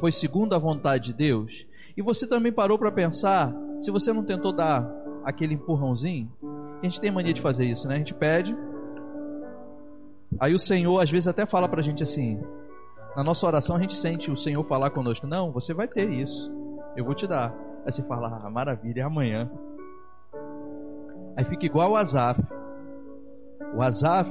foi 0.00 0.12
segundo 0.12 0.54
a 0.54 0.58
vontade 0.58 1.06
de 1.06 1.12
Deus? 1.12 1.66
E 1.96 2.02
você 2.02 2.26
também 2.26 2.52
parou 2.52 2.78
para 2.78 2.90
pensar 2.90 3.54
se 3.80 3.90
você 3.90 4.12
não 4.12 4.24
tentou 4.24 4.52
dar 4.52 4.88
aquele 5.24 5.54
empurrãozinho? 5.54 6.30
A 6.80 6.84
gente 6.84 7.00
tem 7.00 7.10
mania 7.10 7.34
de 7.34 7.40
fazer 7.40 7.64
isso, 7.64 7.86
né? 7.88 7.94
A 7.94 7.98
gente 7.98 8.14
pede, 8.14 8.56
aí 10.38 10.54
o 10.54 10.58
Senhor 10.58 11.00
às 11.00 11.10
vezes 11.10 11.26
até 11.26 11.46
fala 11.46 11.68
para 11.68 11.80
a 11.80 11.84
gente 11.84 12.02
assim: 12.02 12.40
na 13.14 13.24
nossa 13.24 13.46
oração 13.46 13.76
a 13.76 13.80
gente 13.80 13.94
sente 13.94 14.30
o 14.30 14.36
Senhor 14.36 14.62
falar 14.64 14.90
conosco: 14.90 15.26
Não, 15.26 15.52
você 15.52 15.72
vai 15.72 15.88
ter 15.88 16.10
isso, 16.10 16.50
eu 16.96 17.04
vou 17.04 17.14
te 17.14 17.26
dar. 17.26 17.65
Aí 17.86 17.92
você 17.92 18.02
fala: 18.02 18.42
ah, 18.44 18.50
Maravilha, 18.50 19.02
é 19.02 19.04
amanhã. 19.04 19.48
Aí 21.36 21.44
fica 21.44 21.64
igual 21.64 21.92
o 21.92 21.96
Azaf. 21.96 22.42
O 23.74 23.80
Azaf, 23.80 24.28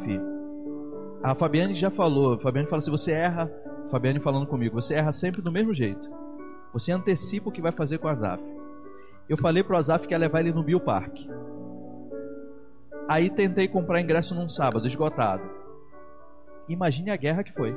a 1.24 1.34
Fabiane 1.34 1.74
já 1.74 1.90
falou. 1.90 2.34
A 2.34 2.40
Fabiane 2.40 2.68
fala: 2.68 2.82
Se 2.82 2.92
você 2.92 3.14
erra, 3.14 3.50
Fabiane 3.90 4.20
falando 4.20 4.46
comigo, 4.46 4.82
você 4.82 4.96
erra 4.96 5.14
sempre 5.14 5.42
do 5.42 5.52
mesmo 5.52 5.74
jeito. 5.74 6.12
Você 6.74 6.92
antecipa 6.92 7.48
o 7.48 7.52
que 7.52 7.62
vai 7.62 7.72
fazer 7.72 7.98
com 7.98 8.08
o 8.08 8.12
Azaf. 8.12 8.44
Eu 9.30 9.38
falei 9.38 9.64
pro 9.64 9.78
Azaf 9.78 10.06
que 10.06 10.14
ia 10.14 10.20
levar 10.20 10.42
ele 10.42 10.52
no 10.52 10.62
Biopark. 10.62 11.18
Aí 13.08 13.30
tentei 13.30 13.68
comprar 13.70 14.02
ingresso 14.02 14.36
num 14.36 14.50
sábado, 14.50 14.86
esgotado. 14.86 15.44
Imagine 16.68 17.12
a 17.12 17.16
guerra 17.16 17.44
que 17.44 17.54
foi. 17.54 17.74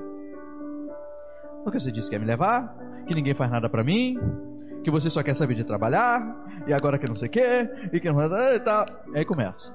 Porque 1.63 1.79
você 1.79 1.93
disse 1.93 2.09
que 2.09 2.17
ia 2.17 2.19
me 2.19 2.27
levar, 2.27 2.77
que 3.07 3.15
ninguém 3.15 3.35
faz 3.35 3.51
nada 3.51 3.69
para 3.69 3.85
mim, 3.85 4.19
que 4.83 4.91
você 4.91 5.11
só 5.11 5.23
quer 5.23 5.35
saber 5.35 5.55
de 5.55 5.65
trabalhar, 5.65 6.23
e 6.67 6.73
agora 6.73 6.99
que 6.99 7.07
não 7.07 7.17
sei 7.17 7.29
o 7.29 7.31
que, 7.31 7.69
e 7.93 8.01
que 8.01 8.11
não 8.11 8.21
e 8.21 8.61
tal. 8.61 8.87
Aí 9.15 9.25
começa. 9.25 9.75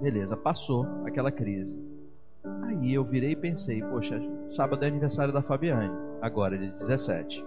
Beleza, 0.00 0.36
passou 0.36 0.86
aquela 1.04 1.30
crise. 1.30 1.78
Aí 2.64 2.92
eu 2.92 3.04
virei 3.04 3.32
e 3.32 3.36
pensei, 3.36 3.80
poxa, 3.82 4.20
sábado 4.50 4.84
é 4.84 4.88
aniversário 4.88 5.32
da 5.32 5.42
Fabiane, 5.42 5.90
agora 6.20 6.56
é 6.56 6.58
de 6.58 6.72
17. 6.72 7.44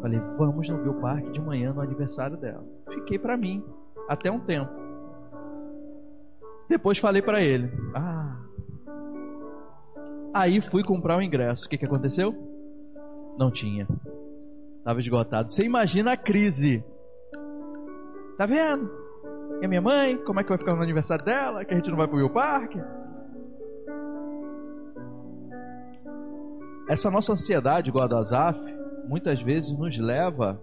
Falei, 0.00 0.20
vamos 0.36 0.68
no 0.68 0.78
Bill 0.78 1.32
de 1.32 1.40
manhã 1.40 1.72
no 1.72 1.80
aniversário 1.80 2.36
dela. 2.36 2.64
Fiquei 2.92 3.18
para 3.18 3.36
mim, 3.36 3.64
até 4.08 4.30
um 4.30 4.40
tempo. 4.40 4.70
Depois 6.68 6.98
falei 6.98 7.22
para 7.22 7.42
ele, 7.42 7.70
ah. 7.94 8.36
Aí 10.32 10.60
fui 10.60 10.82
comprar 10.82 11.16
o 11.16 11.22
ingresso. 11.22 11.66
O 11.66 11.68
que, 11.68 11.78
que 11.78 11.84
aconteceu? 11.84 12.34
Não 13.38 13.50
tinha. 13.50 13.86
Estava 14.84 15.00
esgotado. 15.00 15.50
Você 15.50 15.64
imagina 15.64 16.12
a 16.12 16.16
crise. 16.16 16.84
Tá 18.36 18.44
vendo? 18.44 18.90
E 19.62 19.64
a 19.64 19.68
minha 19.68 19.80
mãe? 19.80 20.18
Como 20.18 20.38
é 20.38 20.42
que 20.42 20.50
vai 20.50 20.58
ficar 20.58 20.74
no 20.74 20.82
aniversário 20.82 21.24
dela? 21.24 21.64
Que 21.64 21.72
a 21.72 21.76
gente 21.78 21.88
não 21.88 21.96
vai 21.96 22.06
pro 22.06 22.18
Will 22.18 22.28
Park? 22.28 22.76
Essa 26.86 27.10
nossa 27.10 27.32
ansiedade, 27.32 27.88
igual 27.88 28.04
a 28.04 28.08
do 28.08 28.16
Azaf, 28.18 28.60
muitas 29.08 29.40
vezes 29.40 29.72
nos 29.72 29.98
leva 29.98 30.60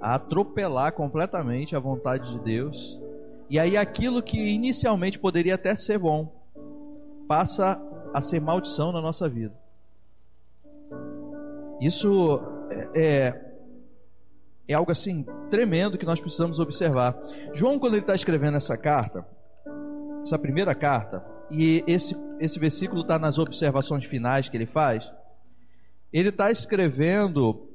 a 0.00 0.14
atropelar 0.14 0.92
completamente 0.92 1.74
a 1.74 1.80
vontade 1.80 2.30
de 2.30 2.38
Deus. 2.38 3.00
E 3.50 3.58
aí 3.58 3.76
aquilo 3.76 4.22
que 4.22 4.38
inicialmente 4.38 5.18
poderia 5.18 5.56
até 5.56 5.74
ser 5.74 5.98
bom, 5.98 6.32
passa 7.26 7.82
a 8.14 8.22
ser 8.22 8.40
maldição 8.40 8.92
na 8.92 9.00
nossa 9.00 9.28
vida. 9.28 9.54
Isso 11.80 12.40
é, 12.74 12.88
é, 12.94 13.54
é 14.68 14.74
algo 14.74 14.90
assim 14.90 15.24
tremendo 15.50 15.96
que 15.96 16.06
nós 16.06 16.20
precisamos 16.20 16.58
observar. 16.58 17.16
João, 17.54 17.78
quando 17.78 17.94
ele 17.94 18.02
está 18.02 18.14
escrevendo 18.14 18.56
essa 18.56 18.76
carta, 18.76 19.26
essa 20.22 20.38
primeira 20.38 20.74
carta, 20.74 21.24
e 21.50 21.84
esse, 21.86 22.16
esse 22.40 22.58
versículo 22.58 23.02
está 23.02 23.18
nas 23.18 23.38
observações 23.38 24.04
finais 24.04 24.48
que 24.48 24.56
ele 24.56 24.66
faz, 24.66 25.10
ele 26.12 26.30
está 26.30 26.50
escrevendo 26.50 27.68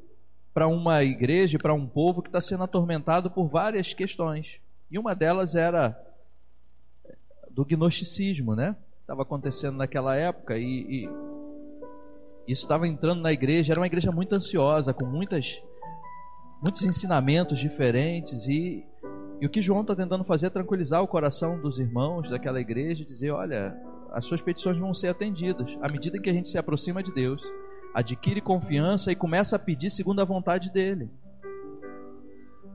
para 0.54 0.68
uma 0.68 1.04
igreja, 1.04 1.58
para 1.58 1.74
um 1.74 1.88
povo 1.88 2.22
que 2.22 2.30
está 2.30 2.42
sendo 2.42 2.64
atormentado 2.64 3.30
por 3.30 3.48
várias 3.48 3.94
questões. 3.94 4.60
E 4.90 4.98
uma 4.98 5.14
delas 5.14 5.56
era 5.56 5.98
do 7.50 7.64
gnosticismo, 7.64 8.56
né? 8.56 8.76
Estava 9.02 9.22
acontecendo 9.24 9.78
naquela 9.78 10.16
época 10.16 10.58
e, 10.58 11.06
e 11.06 11.10
isso 12.52 12.64
estava 12.64 12.88
entrando 12.88 13.22
na 13.22 13.32
igreja, 13.32 13.74
era 13.74 13.80
uma 13.80 13.86
igreja 13.86 14.12
muito 14.12 14.34
ansiosa, 14.34 14.92
com 14.92 15.06
muitas, 15.06 15.62
muitos 16.60 16.84
ensinamentos 16.84 17.60
diferentes. 17.60 18.48
E, 18.48 18.84
e 19.40 19.46
o 19.46 19.50
que 19.50 19.62
João 19.62 19.82
está 19.82 19.96
tentando 19.96 20.24
fazer 20.24 20.48
é 20.48 20.50
tranquilizar 20.50 21.04
o 21.04 21.08
coração 21.08 21.62
dos 21.62 21.78
irmãos 21.78 22.28
daquela 22.28 22.60
igreja 22.60 23.04
e 23.04 23.06
dizer: 23.06 23.30
olha, 23.30 23.78
as 24.12 24.26
suas 24.26 24.42
petições 24.42 24.80
vão 24.80 24.96
ser 24.96 25.10
atendidas 25.10 25.70
à 25.80 25.92
medida 25.92 26.20
que 26.20 26.28
a 26.28 26.34
gente 26.34 26.50
se 26.50 26.58
aproxima 26.58 27.04
de 27.04 27.14
Deus, 27.14 27.40
adquire 27.94 28.42
confiança 28.42 29.12
e 29.12 29.16
começa 29.16 29.56
a 29.56 29.60
pedir 29.60 29.92
segundo 29.92 30.20
a 30.20 30.26
vontade 30.26 30.72
dele. 30.72 31.08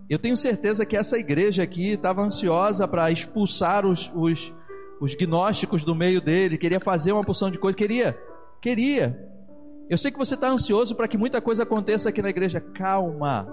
Eu 0.09 0.21
tenho 0.21 0.37
certeza 0.37 0.87
que 0.87 0.97
essa 0.97 1.19
igreja 1.19 1.65
aqui 1.65 1.95
estava 1.95 2.23
ansiosa 2.23 2.87
para 2.87 3.11
expulsar 3.11 3.85
os, 3.85 4.09
os, 4.15 4.55
os 5.01 5.15
gnósticos 5.17 5.83
do 5.83 5.97
meio 5.97 6.21
dele, 6.21 6.59
queria 6.59 6.79
fazer 6.79 7.11
uma 7.11 7.25
porção 7.25 7.51
de 7.51 7.59
coisa, 7.59 7.77
queria, 7.77 8.17
queria. 8.63 9.34
Eu 9.89 9.99
sei 9.99 10.11
que 10.11 10.19
você 10.19 10.35
está 10.35 10.49
ansioso 10.49 10.95
para 10.95 11.07
que 11.07 11.19
muita 11.19 11.41
coisa 11.41 11.63
aconteça 11.63 12.09
aqui 12.09 12.23
na 12.23 12.31
igreja. 12.31 12.61
Calma, 12.61 13.47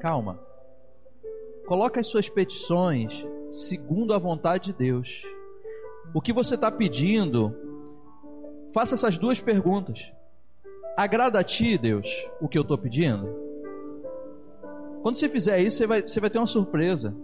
calma. 0.00 0.40
Coloca 1.66 2.00
as 2.00 2.08
suas 2.08 2.28
petições 2.28 3.12
segundo 3.52 4.14
a 4.14 4.18
vontade 4.18 4.66
de 4.66 4.72
Deus. 4.72 5.22
O 6.14 6.20
que 6.20 6.32
você 6.32 6.54
está 6.54 6.70
pedindo, 6.70 7.54
faça 8.72 8.94
essas 8.94 9.16
duas 9.16 9.40
perguntas. 9.40 10.00
Agrada 10.96 11.38
a 11.38 11.44
ti, 11.44 11.78
Deus, 11.78 12.06
o 12.40 12.48
que 12.48 12.58
eu 12.58 12.62
estou 12.62 12.76
pedindo? 12.76 13.28
Quando 15.02 15.16
você 15.16 15.28
fizer 15.28 15.60
isso, 15.60 15.78
você 15.78 15.86
vai, 15.86 16.02
você 16.02 16.20
vai 16.20 16.30
ter 16.30 16.38
uma 16.38 16.46
surpresa. 16.46 17.14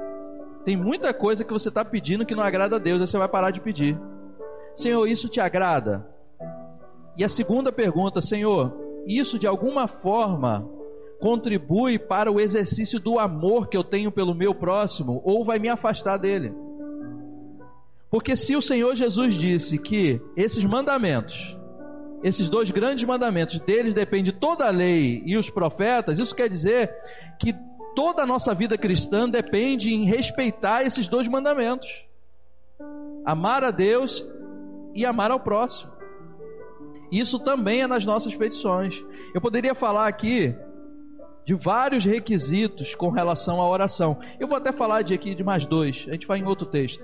Tem 0.64 0.76
muita 0.76 1.12
coisa 1.12 1.44
que 1.44 1.52
você 1.52 1.68
está 1.68 1.84
pedindo 1.84 2.24
que 2.24 2.34
não 2.34 2.42
agrada 2.42 2.76
a 2.76 2.78
Deus, 2.78 3.00
aí 3.00 3.06
você 3.06 3.18
vai 3.18 3.28
parar 3.28 3.50
de 3.50 3.60
pedir. 3.60 3.98
Senhor, 4.74 5.06
isso 5.06 5.28
te 5.28 5.40
agrada? 5.40 6.06
E 7.16 7.24
a 7.24 7.28
segunda 7.28 7.72
pergunta, 7.72 8.20
Senhor, 8.20 8.72
isso 9.06 9.38
de 9.38 9.46
alguma 9.46 9.88
forma 9.88 10.68
contribui 11.18 11.98
para 11.98 12.30
o 12.30 12.38
exercício 12.38 13.00
do 13.00 13.18
amor 13.18 13.68
que 13.68 13.76
eu 13.76 13.82
tenho 13.82 14.12
pelo 14.12 14.34
meu 14.34 14.54
próximo 14.54 15.22
ou 15.24 15.44
vai 15.44 15.58
me 15.58 15.68
afastar 15.68 16.18
dele? 16.18 16.52
Porque 18.10 18.36
se 18.36 18.54
o 18.54 18.62
Senhor 18.62 18.94
Jesus 18.94 19.34
disse 19.34 19.78
que 19.78 20.20
esses 20.36 20.62
mandamentos, 20.64 21.56
esses 22.22 22.48
dois 22.48 22.70
grandes 22.70 23.04
mandamentos, 23.04 23.58
deles 23.60 23.94
depende 23.94 24.32
toda 24.32 24.66
a 24.66 24.70
lei 24.70 25.22
e 25.24 25.36
os 25.36 25.50
profetas, 25.50 26.18
isso 26.18 26.34
quer 26.34 26.48
dizer 26.48 26.90
que 27.38 27.54
toda 27.94 28.22
a 28.22 28.26
nossa 28.26 28.54
vida 28.54 28.76
cristã 28.76 29.28
depende 29.28 29.92
em 29.92 30.04
respeitar 30.04 30.84
esses 30.84 31.08
dois 31.08 31.26
mandamentos: 31.26 31.88
amar 33.24 33.64
a 33.64 33.70
Deus 33.70 34.24
e 34.94 35.04
amar 35.04 35.30
ao 35.30 35.40
próximo. 35.40 35.95
Isso 37.18 37.38
também 37.38 37.80
é 37.80 37.86
nas 37.86 38.04
nossas 38.04 38.34
petições. 38.34 39.02
Eu 39.32 39.40
poderia 39.40 39.74
falar 39.74 40.06
aqui 40.06 40.54
de 41.46 41.54
vários 41.54 42.04
requisitos 42.04 42.94
com 42.94 43.08
relação 43.08 43.58
à 43.58 43.66
oração. 43.66 44.18
Eu 44.38 44.46
vou 44.46 44.56
até 44.58 44.70
falar 44.70 45.00
de 45.00 45.14
aqui 45.14 45.34
de 45.34 45.42
mais 45.42 45.64
dois. 45.64 46.04
A 46.08 46.12
gente 46.12 46.26
vai 46.26 46.40
em 46.40 46.44
outro 46.44 46.66
texto 46.66 47.02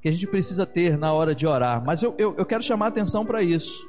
que 0.00 0.08
a 0.08 0.12
gente 0.12 0.26
precisa 0.26 0.66
ter 0.66 0.98
na 0.98 1.12
hora 1.12 1.32
de 1.32 1.46
orar. 1.46 1.80
Mas 1.86 2.02
eu, 2.02 2.12
eu, 2.18 2.34
eu 2.36 2.44
quero 2.44 2.64
chamar 2.64 2.88
atenção 2.88 3.24
para 3.24 3.40
isso. 3.40 3.88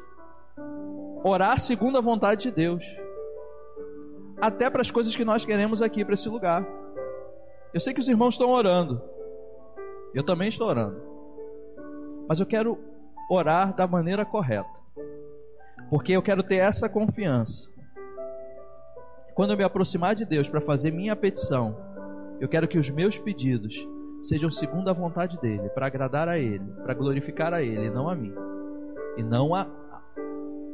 Orar 1.23 1.59
segundo 1.59 1.97
a 1.97 2.01
vontade 2.01 2.43
de 2.43 2.51
Deus 2.51 2.83
até 4.39 4.69
para 4.69 4.81
as 4.81 4.91
coisas 4.91 5.15
que 5.15 5.25
nós 5.25 5.43
queremos 5.43 5.81
aqui 5.81 6.05
para 6.05 6.13
esse 6.13 6.29
lugar. 6.29 6.63
Eu 7.73 7.79
sei 7.79 7.95
que 7.95 7.99
os 7.99 8.09
irmãos 8.09 8.35
estão 8.35 8.51
orando. 8.51 9.01
Eu 10.13 10.23
também 10.23 10.49
estou 10.49 10.67
orando. 10.67 11.01
Mas 12.29 12.39
eu 12.39 12.45
quero 12.45 12.77
orar 13.27 13.75
da 13.75 13.87
maneira 13.87 14.23
correta. 14.23 14.82
Porque 15.93 16.11
eu 16.11 16.23
quero 16.23 16.41
ter 16.41 16.55
essa 16.55 16.89
confiança. 16.89 17.69
Quando 19.35 19.51
eu 19.51 19.57
me 19.57 19.63
aproximar 19.63 20.15
de 20.15 20.25
Deus 20.25 20.49
para 20.49 20.59
fazer 20.59 20.89
minha 20.89 21.15
petição, 21.15 21.77
eu 22.39 22.49
quero 22.49 22.67
que 22.67 22.79
os 22.79 22.89
meus 22.89 23.15
pedidos 23.19 23.75
sejam 24.23 24.49
segundo 24.49 24.89
a 24.89 24.93
vontade 24.93 25.39
dele, 25.39 25.69
para 25.69 25.85
agradar 25.85 26.27
a 26.27 26.39
ele, 26.39 26.65
para 26.81 26.95
glorificar 26.95 27.53
a 27.53 27.61
ele, 27.61 27.91
não 27.91 28.09
a 28.09 28.15
mim. 28.15 28.33
E 29.17 29.21
não 29.21 29.53
a, 29.53 29.67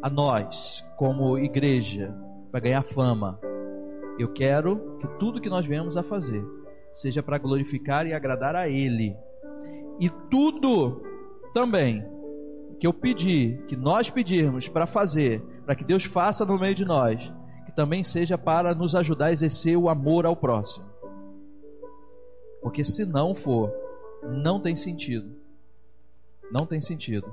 a 0.01 0.10
nós, 0.10 0.86
como 0.95 1.38
igreja, 1.38 2.15
para 2.49 2.62
ganhar 2.62 2.84
fama, 2.84 3.38
eu 4.17 4.32
quero 4.32 4.97
que 5.01 5.08
tudo 5.19 5.41
que 5.41 5.49
nós 5.49 5.65
venhamos 5.65 5.97
a 5.97 6.03
fazer 6.03 6.41
seja 6.95 7.21
para 7.21 7.38
glorificar 7.38 8.08
e 8.08 8.13
agradar 8.13 8.55
a 8.55 8.69
Ele. 8.69 9.17
E 9.99 10.10
tudo 10.32 11.03
também 11.53 12.05
que 12.80 12.88
eu 12.88 12.94
pedir, 12.94 13.65
que 13.68 13.76
nós 13.76 14.10
pedirmos 14.10 14.68
para 14.68 14.88
fazer, 14.88 15.42
para 15.65 15.76
que 15.76 15.84
Deus 15.84 16.06
faça 16.06 16.46
no 16.46 16.58
meio 16.58 16.74
de 16.74 16.86
nós, 16.86 17.20
que 17.65 17.72
também 17.74 18.04
seja 18.04 18.38
para 18.38 18.74
nos 18.74 18.96
ajudar 18.96 19.28
a 19.28 19.32
exercer 19.34 19.78
o 19.78 19.89
amor 19.89 20.26
ao 20.26 20.36
próximo. 20.36 20.86
Porque 22.62 22.84
se 22.84 23.06
não 23.06 23.36
for, 23.36 23.72
não 24.24 24.60
tem 24.60 24.76
sentido. 24.76 25.36
Não 26.52 26.65
tem 26.65 26.82
sentido. 26.82 27.32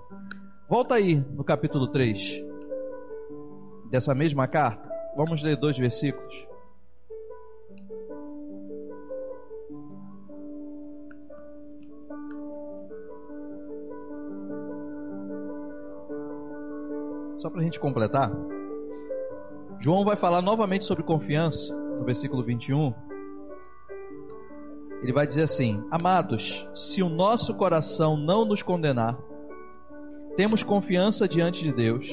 Volta 0.69 0.95
aí 0.97 1.15
no 1.15 1.45
capítulo 1.45 1.89
3 1.89 2.43
dessa 3.91 4.15
mesma 4.15 4.49
carta. 4.49 4.91
Vamos 5.17 5.43
ler 5.43 5.57
dois 5.57 5.79
versículos. 5.79 6.35
Só 17.47 17.51
para 17.51 17.61
a 17.61 17.65
gente 17.65 17.79
completar, 17.79 18.33
João 19.79 20.05
vai 20.05 20.17
falar 20.17 20.43
novamente 20.43 20.85
sobre 20.85 21.05
confiança, 21.05 21.73
no 21.77 22.05
versículo 22.05 22.43
21. 22.43 22.93
Ele 25.01 25.13
vai 25.13 25.29
dizer 25.29 25.45
assim: 25.45 25.81
Amados, 25.89 26.67
se 26.75 27.05
o 27.05 27.09
nosso 27.09 27.55
coração 27.55 28.17
não 28.17 28.45
nos 28.45 28.65
condenar, 28.65 29.17
temos 30.37 30.65
confiança 30.65 31.29
diante 31.29 31.63
de 31.63 31.73
Deus 31.73 32.09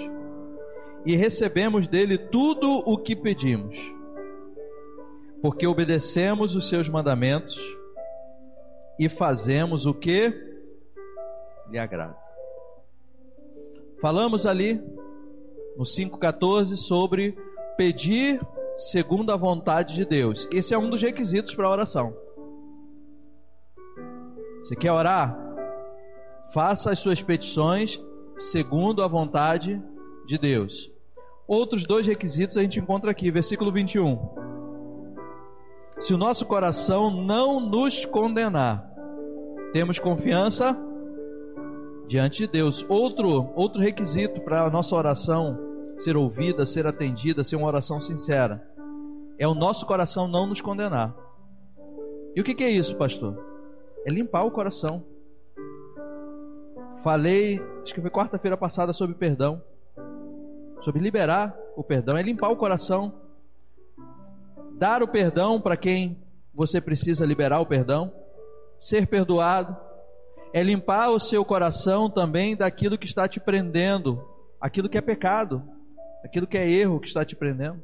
e 1.04 1.16
recebemos 1.16 1.88
dele 1.88 2.16
tudo 2.16 2.70
o 2.86 2.96
que 2.96 3.16
pedimos, 3.16 3.76
porque 5.42 5.66
obedecemos 5.66 6.56
os 6.56 6.70
seus 6.70 6.88
mandamentos 6.88 7.58
e 9.00 9.10
fazemos 9.10 9.88
o 9.88 9.96
que 9.96 10.32
lhe 11.72 11.80
agrada. 11.80 12.22
Falamos 14.04 14.46
ali 14.46 14.84
no 15.78 15.84
5,14, 15.84 16.78
sobre 16.78 17.38
pedir 17.78 18.40
segundo 18.78 19.32
a 19.32 19.38
vontade 19.38 19.96
de 19.96 20.06
Deus. 20.06 20.48
Esse 20.52 20.74
é 20.74 20.78
um 20.78 20.90
dos 20.90 21.02
requisitos 21.02 21.56
para 21.56 21.68
a 21.68 21.72
oração. 21.72 22.16
Você 24.62 24.76
quer 24.76 24.92
orar? 24.92 25.38
Faça 26.54 26.92
as 26.92 27.00
suas 27.00 27.22
petições 27.22 28.00
segundo 28.38 29.04
a 29.04 29.08
vontade 29.08 29.82
de 30.26 30.38
Deus. 30.38 30.92
Outros 31.48 31.86
dois 31.86 32.08
requisitos 32.08 32.58
a 32.58 32.62
gente 32.62 32.80
encontra 32.80 33.12
aqui, 33.12 33.30
versículo 33.30 33.72
21. 33.72 34.18
Se 36.00 36.14
o 36.14 36.18
nosso 36.18 36.46
coração 36.46 37.10
não 37.12 37.60
nos 37.60 38.06
condenar, 38.06 38.90
temos 39.72 40.00
confiança 40.00 40.78
diante 42.08 42.40
de 42.40 42.48
Deus. 42.48 42.86
Outro, 42.90 43.52
outro 43.56 43.82
requisito 43.82 44.42
para 44.42 44.66
a 44.66 44.70
nossa 44.70 44.96
oração 44.96 45.58
ser 45.98 46.18
ouvida, 46.18 46.66
ser 46.66 46.86
atendida, 46.86 47.44
ser 47.44 47.56
uma 47.56 47.68
oração 47.68 48.02
sincera, 48.02 48.68
é 49.38 49.48
o 49.48 49.54
nosso 49.54 49.86
coração 49.86 50.28
não 50.28 50.48
nos 50.48 50.62
condenar. 50.62 51.16
E 52.36 52.42
o 52.42 52.44
que, 52.44 52.56
que 52.56 52.64
é 52.64 52.70
isso, 52.70 52.96
pastor? 52.96 53.38
É 54.06 54.12
limpar 54.12 54.44
o 54.44 54.52
coração. 54.52 55.04
Falei, 57.04 57.62
acho 57.84 57.94
que 57.94 58.02
foi 58.02 58.10
quarta-feira 58.10 58.58
passada, 58.58 58.94
sobre 58.94 59.16
perdão. 59.16 59.62
Sobre 60.82 61.02
liberar 61.02 61.56
o 61.76 61.84
perdão, 61.84 62.18
é 62.18 62.22
limpar 62.22 62.50
o 62.50 62.56
coração. 62.56 63.14
Dar 64.78 65.04
o 65.04 65.08
perdão 65.08 65.62
para 65.62 65.78
quem 65.78 66.18
você 66.54 66.82
precisa 66.82 67.26
liberar 67.26 67.60
o 67.60 67.66
perdão. 67.66 68.12
Ser 68.80 69.08
perdoado 69.08 69.76
é 70.54 70.62
limpar 70.62 71.10
o 71.10 71.20
seu 71.20 71.44
coração 71.44 72.08
também 72.10 72.56
daquilo 72.56 72.98
que 72.98 73.08
está 73.08 73.28
te 73.28 73.40
prendendo, 73.40 74.24
aquilo 74.62 74.88
que 74.88 74.98
é 74.98 75.02
pecado, 75.02 75.64
aquilo 76.24 76.46
que 76.46 76.58
é 76.58 76.70
erro 76.70 77.00
que 77.00 77.08
está 77.08 77.26
te 77.26 77.36
prendendo. 77.36 77.82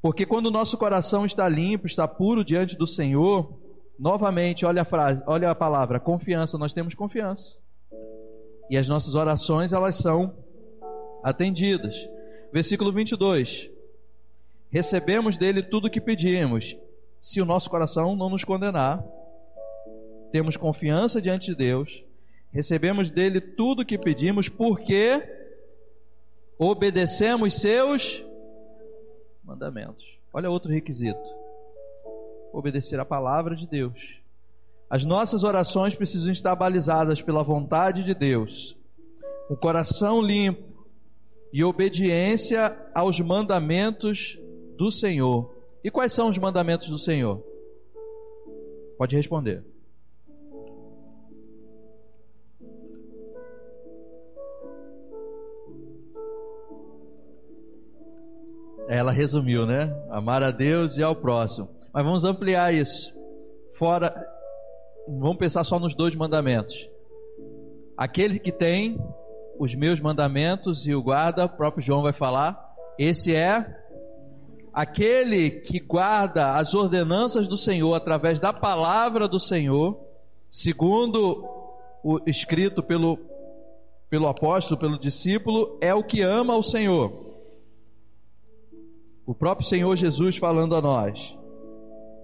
Porque 0.00 0.24
quando 0.24 0.46
o 0.46 0.50
nosso 0.52 0.78
coração 0.78 1.26
está 1.26 1.48
limpo, 1.48 1.86
está 1.86 2.06
puro 2.06 2.44
diante 2.44 2.76
do 2.76 2.86
Senhor, 2.86 3.52
novamente, 3.98 4.64
olha 4.64 4.82
a 4.82 4.84
frase, 4.84 5.20
olha 5.26 5.50
a 5.50 5.54
palavra, 5.54 5.98
confiança, 5.98 6.56
nós 6.56 6.72
temos 6.72 6.94
confiança. 6.94 7.58
E 8.70 8.76
as 8.76 8.88
nossas 8.88 9.16
orações, 9.16 9.72
elas 9.72 9.96
são 9.96 10.32
atendidas. 11.24 11.94
Versículo 12.52 12.92
22. 12.92 13.68
Recebemos 14.70 15.36
dele 15.36 15.62
tudo 15.62 15.88
o 15.88 15.90
que 15.90 16.00
pedimos, 16.00 16.76
se 17.20 17.42
o 17.42 17.44
nosso 17.44 17.68
coração 17.68 18.16
não 18.16 18.30
nos 18.30 18.44
condenar 18.44 19.04
temos 20.32 20.56
confiança 20.56 21.20
diante 21.20 21.48
de 21.48 21.54
Deus, 21.54 22.02
recebemos 22.50 23.10
dele 23.10 23.38
tudo 23.38 23.82
o 23.82 23.86
que 23.86 23.98
pedimos, 23.98 24.48
porque 24.48 25.22
obedecemos 26.58 27.60
seus 27.60 28.24
mandamentos. 29.44 30.04
Olha 30.32 30.50
outro 30.50 30.72
requisito: 30.72 31.20
obedecer 32.50 32.98
a 32.98 33.04
palavra 33.04 33.54
de 33.54 33.66
Deus. 33.66 34.20
As 34.88 35.04
nossas 35.04 35.44
orações 35.44 35.94
precisam 35.94 36.32
estar 36.32 36.56
balizadas 36.56 37.20
pela 37.20 37.42
vontade 37.42 38.02
de 38.02 38.14
Deus, 38.14 38.74
o 39.50 39.56
coração 39.56 40.20
limpo 40.20 40.86
e 41.52 41.62
obediência 41.62 42.74
aos 42.94 43.20
mandamentos 43.20 44.38
do 44.78 44.90
Senhor. 44.90 45.54
E 45.84 45.90
quais 45.90 46.14
são 46.14 46.28
os 46.30 46.38
mandamentos 46.38 46.88
do 46.88 46.98
Senhor? 46.98 47.42
Pode 48.96 49.14
responder. 49.14 49.71
Ela 58.92 59.10
resumiu, 59.10 59.64
né? 59.64 59.90
Amar 60.10 60.42
a 60.42 60.50
Deus 60.50 60.98
e 60.98 61.02
ao 61.02 61.16
próximo. 61.16 61.66
Mas 61.94 62.04
vamos 62.04 62.26
ampliar 62.26 62.74
isso. 62.74 63.10
Fora, 63.78 64.14
vamos 65.08 65.38
pensar 65.38 65.64
só 65.64 65.78
nos 65.78 65.94
dois 65.94 66.14
mandamentos. 66.14 66.74
Aquele 67.96 68.38
que 68.38 68.52
tem 68.52 69.02
os 69.58 69.74
meus 69.74 69.98
mandamentos 69.98 70.86
e 70.86 70.94
o 70.94 71.02
guarda, 71.02 71.46
o 71.46 71.48
próprio 71.48 71.82
João 71.82 72.02
vai 72.02 72.12
falar, 72.12 72.54
esse 72.98 73.34
é 73.34 73.66
aquele 74.74 75.50
que 75.62 75.80
guarda 75.80 76.52
as 76.52 76.74
ordenanças 76.74 77.48
do 77.48 77.56
Senhor 77.56 77.94
através 77.94 78.40
da 78.40 78.52
palavra 78.52 79.26
do 79.26 79.40
Senhor, 79.40 79.98
segundo 80.50 81.48
o 82.04 82.20
escrito 82.26 82.82
pelo, 82.82 83.18
pelo 84.10 84.28
apóstolo, 84.28 84.78
pelo 84.78 84.98
discípulo, 84.98 85.78
é 85.80 85.94
o 85.94 86.04
que 86.04 86.20
ama 86.20 86.54
o 86.54 86.62
Senhor. 86.62 87.31
O 89.32 89.34
próprio 89.34 89.66
Senhor 89.66 89.96
Jesus 89.96 90.36
falando 90.36 90.76
a 90.76 90.82
nós. 90.82 91.34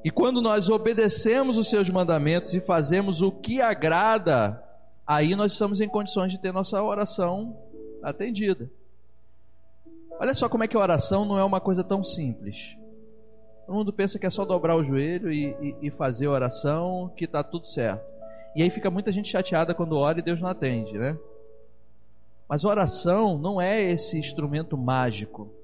E 0.04 0.10
quando 0.10 0.42
nós 0.42 0.68
obedecemos 0.68 1.56
os 1.56 1.70
seus 1.70 1.88
mandamentos 1.88 2.52
e 2.52 2.60
fazemos 2.60 3.22
o 3.22 3.32
que 3.32 3.62
agrada, 3.62 4.62
aí 5.06 5.34
nós 5.34 5.54
estamos 5.54 5.80
em 5.80 5.88
condições 5.88 6.30
de 6.30 6.38
ter 6.38 6.52
nossa 6.52 6.82
oração 6.82 7.56
atendida. 8.02 8.70
Olha 10.20 10.34
só 10.34 10.50
como 10.50 10.64
é 10.64 10.68
que 10.68 10.76
a 10.76 10.80
oração 10.80 11.24
não 11.24 11.38
é 11.38 11.44
uma 11.44 11.62
coisa 11.62 11.82
tão 11.82 12.04
simples. 12.04 12.76
Todo 13.64 13.76
mundo 13.76 13.90
pensa 13.90 14.18
que 14.18 14.26
é 14.26 14.30
só 14.30 14.44
dobrar 14.44 14.76
o 14.76 14.84
joelho 14.84 15.32
e, 15.32 15.56
e, 15.62 15.76
e 15.86 15.90
fazer 15.90 16.26
a 16.26 16.32
oração 16.32 17.10
que 17.16 17.24
está 17.24 17.42
tudo 17.42 17.66
certo. 17.66 18.04
E 18.54 18.62
aí 18.62 18.68
fica 18.68 18.90
muita 18.90 19.10
gente 19.10 19.30
chateada 19.30 19.74
quando 19.74 19.96
ora 19.96 20.18
e 20.18 20.22
Deus 20.22 20.42
não 20.42 20.50
atende, 20.50 20.92
né? 20.92 21.16
Mas 22.46 22.66
oração 22.66 23.38
não 23.38 23.58
é 23.58 23.82
esse 23.82 24.18
instrumento 24.18 24.76
mágico 24.76 25.56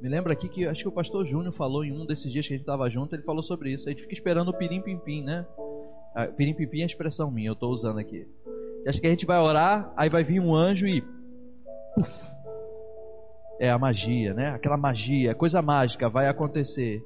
me 0.00 0.08
lembra 0.08 0.32
aqui 0.32 0.48
que 0.48 0.66
acho 0.66 0.82
que 0.82 0.88
o 0.88 0.92
pastor 0.92 1.26
Júnior 1.26 1.52
falou 1.52 1.84
em 1.84 1.92
um 1.92 2.06
desses 2.06 2.30
dias 2.30 2.46
que 2.46 2.54
a 2.54 2.56
gente 2.56 2.62
estava 2.62 2.88
junto, 2.88 3.14
ele 3.14 3.22
falou 3.22 3.42
sobre 3.42 3.72
isso. 3.72 3.88
A 3.88 3.90
gente 3.90 4.02
fica 4.02 4.14
esperando 4.14 4.48
o 4.48 4.54
pirim-pim-pim, 4.56 5.22
né? 5.22 5.44
Ah, 6.14 6.26
pirim-pim-pim 6.26 6.80
é 6.80 6.82
a 6.84 6.86
expressão 6.86 7.30
minha, 7.30 7.48
eu 7.48 7.54
estou 7.54 7.72
usando 7.72 7.98
aqui. 7.98 8.26
Acho 8.86 9.00
que 9.00 9.06
a 9.06 9.10
gente 9.10 9.26
vai 9.26 9.38
orar, 9.38 9.92
aí 9.96 10.08
vai 10.08 10.22
vir 10.22 10.40
um 10.40 10.54
anjo 10.54 10.86
e. 10.86 11.02
Uf, 11.98 12.12
é 13.58 13.70
a 13.70 13.78
magia, 13.78 14.32
né? 14.32 14.50
Aquela 14.50 14.76
magia, 14.76 15.34
coisa 15.34 15.60
mágica 15.60 16.08
vai 16.08 16.28
acontecer. 16.28 17.02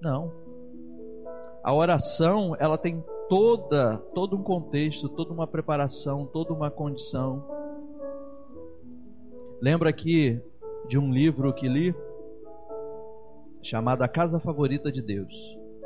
Não. 0.00 0.30
A 1.62 1.74
oração, 1.74 2.54
ela 2.58 2.76
tem 2.76 3.02
toda, 3.28 3.96
todo 4.14 4.36
um 4.36 4.42
contexto, 4.42 5.08
toda 5.08 5.32
uma 5.32 5.46
preparação, 5.46 6.26
toda 6.26 6.52
uma 6.52 6.70
condição. 6.70 7.44
Lembra 9.60 9.92
que 9.92 10.40
de 10.90 10.98
um 10.98 11.12
livro 11.12 11.52
que 11.54 11.68
li 11.68 11.94
chamado 13.62 14.02
A 14.02 14.08
Casa 14.08 14.40
Favorita 14.40 14.90
de 14.90 15.00
Deus, 15.00 15.32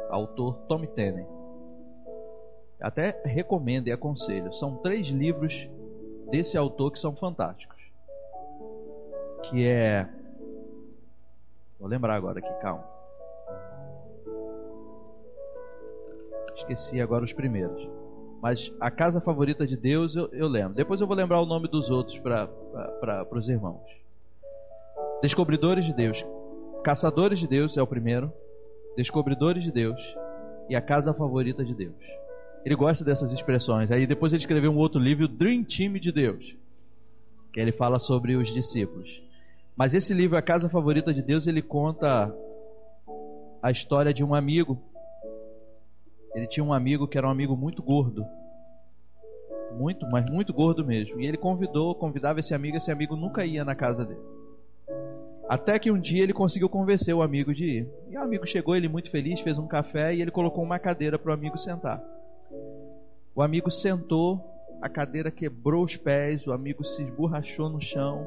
autor 0.08 0.56
Tom 0.66 0.86
Tenney. 0.86 1.26
Até 2.80 3.20
recomendo 3.22 3.88
e 3.88 3.92
aconselho. 3.92 4.54
São 4.54 4.78
três 4.78 5.08
livros 5.08 5.68
desse 6.30 6.56
autor 6.56 6.90
que 6.90 6.98
são 6.98 7.14
fantásticos. 7.14 7.78
Que 9.42 9.66
é. 9.66 10.08
Vou 11.78 11.86
lembrar 11.86 12.14
agora 12.14 12.38
aqui, 12.38 12.52
calma. 12.62 12.88
Esqueci 16.56 16.98
agora 16.98 17.26
os 17.26 17.32
primeiros. 17.34 17.90
Mas 18.40 18.72
a 18.80 18.90
casa 18.90 19.20
favorita 19.20 19.66
de 19.66 19.76
Deus 19.76 20.16
eu, 20.16 20.28
eu 20.32 20.48
lembro. 20.48 20.72
Depois 20.72 20.98
eu 20.98 21.06
vou 21.06 21.14
lembrar 21.14 21.42
o 21.42 21.46
nome 21.46 21.68
dos 21.68 21.90
outros 21.90 22.18
para 22.20 22.48
os 23.30 23.50
irmãos. 23.50 24.03
Descobridores 25.22 25.85
de 25.85 25.92
Deus. 25.92 26.24
Caçadores 26.83 27.38
de 27.38 27.46
Deus 27.46 27.77
é 27.77 27.83
o 27.83 27.87
primeiro. 27.87 28.33
Descobridores 28.96 29.62
de 29.62 29.70
Deus. 29.70 29.98
E 30.68 30.77
a 30.77 30.81
casa 30.81 31.14
favorita 31.14 31.64
de 31.64 31.74
Deus. 31.74 31.96
Ele 32.64 32.74
gosta 32.74 33.05
dessas 33.05 33.33
expressões. 33.33 33.90
Aí 33.90 34.07
depois 34.07 34.33
ele 34.33 34.40
escreveu 34.40 34.70
um 34.70 34.77
outro 34.77 35.00
livro, 35.00 35.29
Dream 35.29 35.64
Team 35.64 35.94
de 35.94 36.12
Deus. 36.12 36.55
Que 37.53 37.61
ele 37.61 37.72
fala 37.72 37.98
sobre 37.98 38.37
os 38.37 38.53
discípulos. 38.53 39.22
Mas 39.77 39.94
esse 39.94 40.14
livro, 40.14 40.37
A 40.37 40.42
Casa 40.42 40.68
Favorita 40.68 41.12
de 41.12 41.22
Deus, 41.22 41.46
ele 41.46 41.62
conta 41.62 42.35
a 43.62 43.70
história 43.70 44.12
de 44.12 44.22
um 44.22 44.35
amigo. 44.35 44.79
Ele 46.35 46.46
tinha 46.46 46.64
um 46.64 46.72
amigo 46.72 47.09
que 47.09 47.16
era 47.16 47.27
um 47.27 47.31
amigo 47.31 47.57
muito 47.57 47.83
gordo. 47.83 48.24
Muito, 49.72 50.07
mas 50.07 50.24
muito 50.27 50.53
gordo 50.53 50.85
mesmo. 50.85 51.20
E 51.20 51.27
ele 51.27 51.37
convidou, 51.37 51.94
convidava 51.94 52.40
esse 52.40 52.55
amigo, 52.55 52.77
esse 52.77 52.92
amigo 52.92 53.16
nunca 53.16 53.44
ia 53.44 53.64
na 53.64 53.74
casa 53.74 54.05
dele. 54.05 54.20
Até 55.48 55.78
que 55.78 55.90
um 55.90 56.00
dia 56.00 56.22
ele 56.22 56.32
conseguiu 56.32 56.68
convencer 56.68 57.14
o 57.14 57.22
amigo 57.22 57.54
de 57.54 57.64
ir. 57.64 57.88
E 58.08 58.16
o 58.16 58.22
amigo 58.22 58.46
chegou, 58.46 58.74
ele 58.74 58.88
muito 58.88 59.10
feliz, 59.10 59.40
fez 59.40 59.58
um 59.58 59.66
café 59.66 60.14
e 60.14 60.22
ele 60.22 60.30
colocou 60.30 60.64
uma 60.64 60.78
cadeira 60.78 61.18
para 61.18 61.30
o 61.30 61.34
amigo 61.34 61.58
sentar. 61.58 62.02
O 63.34 63.42
amigo 63.42 63.70
sentou, 63.70 64.40
a 64.80 64.88
cadeira 64.88 65.30
quebrou 65.30 65.84
os 65.84 65.96
pés, 65.96 66.46
o 66.46 66.52
amigo 66.52 66.84
se 66.84 67.02
esborrachou 67.02 67.68
no 67.68 67.80
chão. 67.80 68.26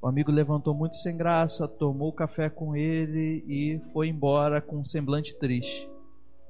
O 0.00 0.06
amigo 0.06 0.30
levantou 0.30 0.74
muito 0.74 0.96
sem 0.96 1.16
graça, 1.16 1.66
tomou 1.66 2.10
o 2.10 2.12
café 2.12 2.48
com 2.48 2.76
ele 2.76 3.42
e 3.48 3.80
foi 3.92 4.08
embora 4.08 4.60
com 4.60 4.76
um 4.76 4.84
semblante 4.84 5.34
triste. 5.36 5.88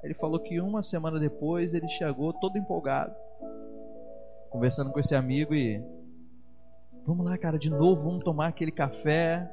Ele 0.02 0.14
falou 0.14 0.38
que 0.38 0.60
uma 0.60 0.82
semana 0.82 1.18
depois 1.18 1.72
ele 1.72 1.88
chegou 1.88 2.32
todo 2.32 2.58
empolgado, 2.58 3.14
conversando 4.50 4.90
com 4.90 5.00
esse 5.00 5.14
amigo 5.14 5.54
e 5.54 5.82
Vamos 7.08 7.24
lá, 7.24 7.38
cara, 7.38 7.58
de 7.58 7.70
novo, 7.70 8.02
vamos 8.02 8.22
tomar 8.22 8.48
aquele 8.48 8.70
café. 8.70 9.50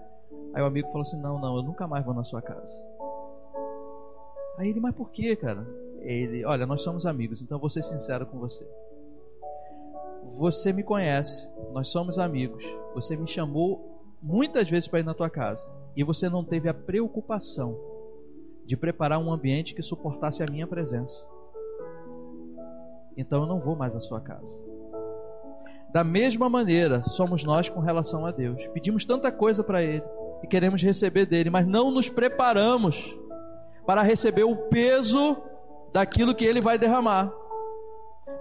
Aí 0.54 0.62
o 0.62 0.66
amigo 0.66 0.90
falou 0.90 1.04
assim: 1.04 1.18
Não, 1.22 1.40
não, 1.40 1.56
eu 1.56 1.64
nunca 1.64 1.88
mais 1.88 2.04
vou 2.04 2.14
na 2.14 2.26
sua 2.26 2.42
casa. 2.42 2.84
Aí 4.58 4.68
ele, 4.68 4.82
mas 4.82 4.94
por 4.94 5.10
quê, 5.10 5.38
cara? 5.38 5.66
Ele, 6.02 6.44
olha, 6.44 6.66
nós 6.66 6.82
somos 6.84 7.06
amigos, 7.06 7.42
então 7.42 7.58
vou 7.58 7.70
ser 7.70 7.82
sincero 7.82 8.26
com 8.26 8.40
você. 8.40 8.68
Você 10.38 10.74
me 10.74 10.84
conhece, 10.84 11.48
nós 11.72 11.88
somos 11.88 12.20
amigos. 12.20 12.62
Você 12.94 13.16
me 13.16 13.26
chamou 13.26 14.02
muitas 14.22 14.70
vezes 14.70 14.90
para 14.90 15.00
ir 15.00 15.06
na 15.06 15.14
tua 15.14 15.30
casa 15.30 15.66
e 15.96 16.04
você 16.04 16.28
não 16.28 16.44
teve 16.44 16.68
a 16.68 16.74
preocupação 16.74 17.80
de 18.66 18.76
preparar 18.76 19.18
um 19.18 19.32
ambiente 19.32 19.74
que 19.74 19.82
suportasse 19.82 20.44
a 20.44 20.52
minha 20.52 20.68
presença. 20.68 21.26
Então 23.16 23.44
eu 23.44 23.48
não 23.48 23.62
vou 23.62 23.78
mais 23.78 23.96
à 23.96 24.02
sua 24.02 24.20
casa. 24.20 24.65
Da 25.96 26.04
mesma 26.04 26.50
maneira, 26.50 27.04
somos 27.12 27.42
nós 27.46 27.70
com 27.70 27.80
relação 27.80 28.26
a 28.26 28.32
Deus. 28.32 28.62
Pedimos 28.74 29.06
tanta 29.06 29.32
coisa 29.32 29.64
para 29.64 29.82
Ele 29.82 30.04
e 30.44 30.48
queremos 30.48 30.84
receber 30.84 31.26
dele, 31.26 31.50
mas 31.50 31.66
não 31.66 31.90
nos 31.90 32.10
preparamos 32.10 33.02
para 33.86 34.02
receber 34.02 34.44
o 34.44 34.58
peso 34.68 35.38
daquilo 35.94 36.36
que 36.36 36.44
Ele 36.44 36.60
vai 36.60 36.78
derramar. 36.78 37.32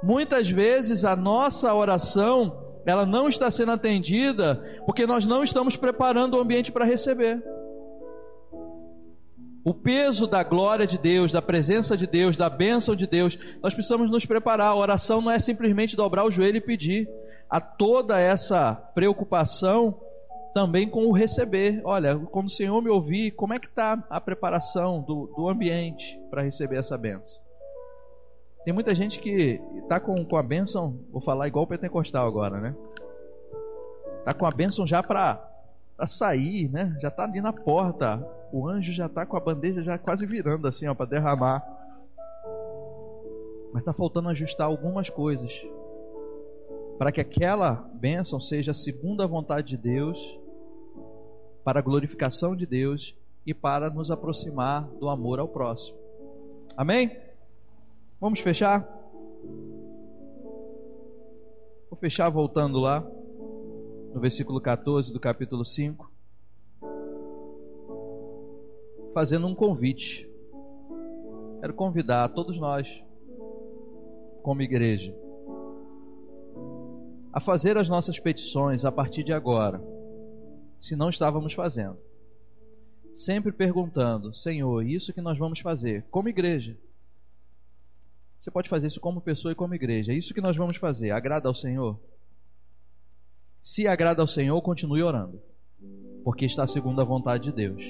Muitas 0.03 0.51
vezes 0.51 1.05
a 1.05 1.14
nossa 1.14 1.73
oração 1.73 2.61
ela 2.85 3.07
não 3.07 3.29
está 3.29 3.49
sendo 3.53 3.70
atendida 3.70 4.57
porque 4.85 5.07
nós 5.07 5.24
não 5.24 5.45
estamos 5.45 5.76
preparando 5.76 6.37
o 6.37 6.41
ambiente 6.41 6.72
para 6.72 6.85
receber. 6.85 7.41
O 9.64 9.72
peso 9.72 10.26
da 10.26 10.43
glória 10.43 10.89
de 10.89 10.99
Deus, 10.99 11.31
da 11.31 11.41
presença 11.41 11.97
de 11.97 12.09
Deus, 12.09 12.37
da 12.37 12.51
bênção 12.51 12.97
de 12.97 13.07
Deus, 13.07 13.39
nós 13.62 13.72
precisamos 13.72 14.11
nos 14.11 14.26
preparar. 14.26 14.66
A 14.66 14.76
oração 14.76 15.20
não 15.20 15.31
é 15.31 15.39
simplesmente 15.39 15.95
dobrar 15.95 16.24
o 16.24 16.33
joelho 16.33 16.57
e 16.57 16.61
pedir 16.61 17.09
a 17.49 17.61
toda 17.61 18.18
essa 18.18 18.74
preocupação 18.95 20.01
também 20.55 20.88
com 20.88 21.07
o 21.07 21.12
receber. 21.12 21.82
Olha, 21.84 22.16
como 22.16 22.49
o 22.49 22.51
Senhor 22.51 22.80
me 22.80 22.88
ouvir, 22.88 23.32
como 23.32 23.53
é 23.53 23.59
que 23.59 23.66
está 23.66 24.03
a 24.09 24.20
preparação 24.20 25.03
do, 25.03 25.26
do 25.36 25.49
ambiente 25.49 26.18
para 26.30 26.42
receber 26.42 26.76
essa 26.76 26.97
bênção? 26.97 27.42
Tem 28.64 28.72
muita 28.72 28.95
gente 28.95 29.18
que 29.18 29.61
está 29.82 30.01
com, 30.01 30.14
com 30.24 30.36
a 30.36 30.42
bênção, 30.42 30.99
vou 31.12 31.20
falar 31.20 31.49
igual 31.49 31.64
o 31.64 31.68
pentecostal 31.68 32.26
agora, 32.26 32.59
né? 32.61 32.74
Está 34.20 34.32
com 34.32 34.47
a 34.47 34.51
bênção 34.51 34.86
já 34.86 35.03
para 35.03 35.51
sair, 36.07 36.70
né? 36.70 36.97
Já 37.03 37.09
está 37.09 37.24
ali 37.24 37.42
na 37.42 37.53
porta. 37.53 38.26
O 38.51 38.66
anjo 38.66 38.92
já 38.92 39.05
está 39.05 39.26
com 39.26 39.36
a 39.36 39.40
bandeja 39.40 39.82
já 39.82 39.99
quase 39.99 40.24
virando 40.24 40.66
assim, 40.66 40.88
ó, 40.88 40.95
para 40.95 41.07
derramar. 41.07 41.62
Mas 43.70 43.82
está 43.82 43.92
faltando 43.92 44.30
ajustar 44.30 44.66
algumas 44.66 45.11
coisas 45.11 45.53
para 46.99 47.12
que 47.12 47.20
aquela 47.20 47.72
bênção 47.95 48.40
seja 48.40 48.72
segundo 48.72 49.22
a 49.22 49.26
vontade 49.26 49.68
de 49.68 49.76
Deus, 49.76 50.18
para 51.64 51.80
a 51.80 51.82
glorificação 51.82 52.55
de 52.55 52.66
Deus 52.66 53.14
e 53.47 53.53
para 53.53 53.90
nos 53.90 54.11
aproximar 54.11 54.88
do 55.01 55.09
amor 55.09 55.38
ao 55.38 55.49
próximo. 55.49 55.97
Amém? 56.76 57.16
Vamos 58.20 58.40
fechar? 58.40 58.82
Vou 61.90 61.99
fechar 61.99 62.28
voltando 62.28 62.78
lá 62.78 63.01
no 64.12 64.20
versículo 64.20 64.61
14 64.61 65.12
do 65.12 65.20
capítulo 65.20 65.64
5. 65.64 66.14
fazendo 69.14 69.47
um 69.47 69.55
convite. 69.55 70.28
Quero 71.61 71.72
convidar 71.72 72.28
todos 72.30 72.59
nós, 72.59 72.86
como 74.42 74.61
igreja, 74.61 75.14
a 77.35 77.41
fazer 77.41 77.76
as 77.76 77.89
nossas 77.89 78.16
petições 78.20 78.85
a 78.85 78.93
partir 78.93 79.24
de 79.24 79.32
agora, 79.32 79.82
se 80.80 80.95
não 80.95 81.11
estávamos 81.11 81.53
fazendo. 81.53 81.99
Sempre 83.12 83.51
perguntando, 83.51 84.32
Senhor, 84.32 84.87
isso 84.87 85.12
que 85.12 85.20
nós 85.20 85.37
vamos 85.37 85.59
fazer, 85.59 86.05
como 86.12 86.28
igreja. 86.28 86.76
Você 88.41 88.53
pode 88.53 88.68
fazer 88.68 88.87
isso 88.87 89.01
como 89.01 89.20
pessoa 89.20 89.51
e 89.51 89.57
como 89.57 89.74
igreja. 89.74 90.12
Isso 90.12 90.32
que 90.32 90.41
nós 90.41 90.57
vamos 90.57 90.76
fazer. 90.76 91.11
Agrada 91.11 91.49
ao 91.49 91.55
Senhor? 91.55 91.99
Se 93.61 93.89
agrada 93.89 94.22
ao 94.22 94.28
Senhor, 94.28 94.61
continue 94.62 95.03
orando, 95.03 95.43
porque 96.22 96.45
está 96.45 96.68
segundo 96.68 97.01
a 97.01 97.05
vontade 97.05 97.45
de 97.45 97.53
Deus. 97.53 97.82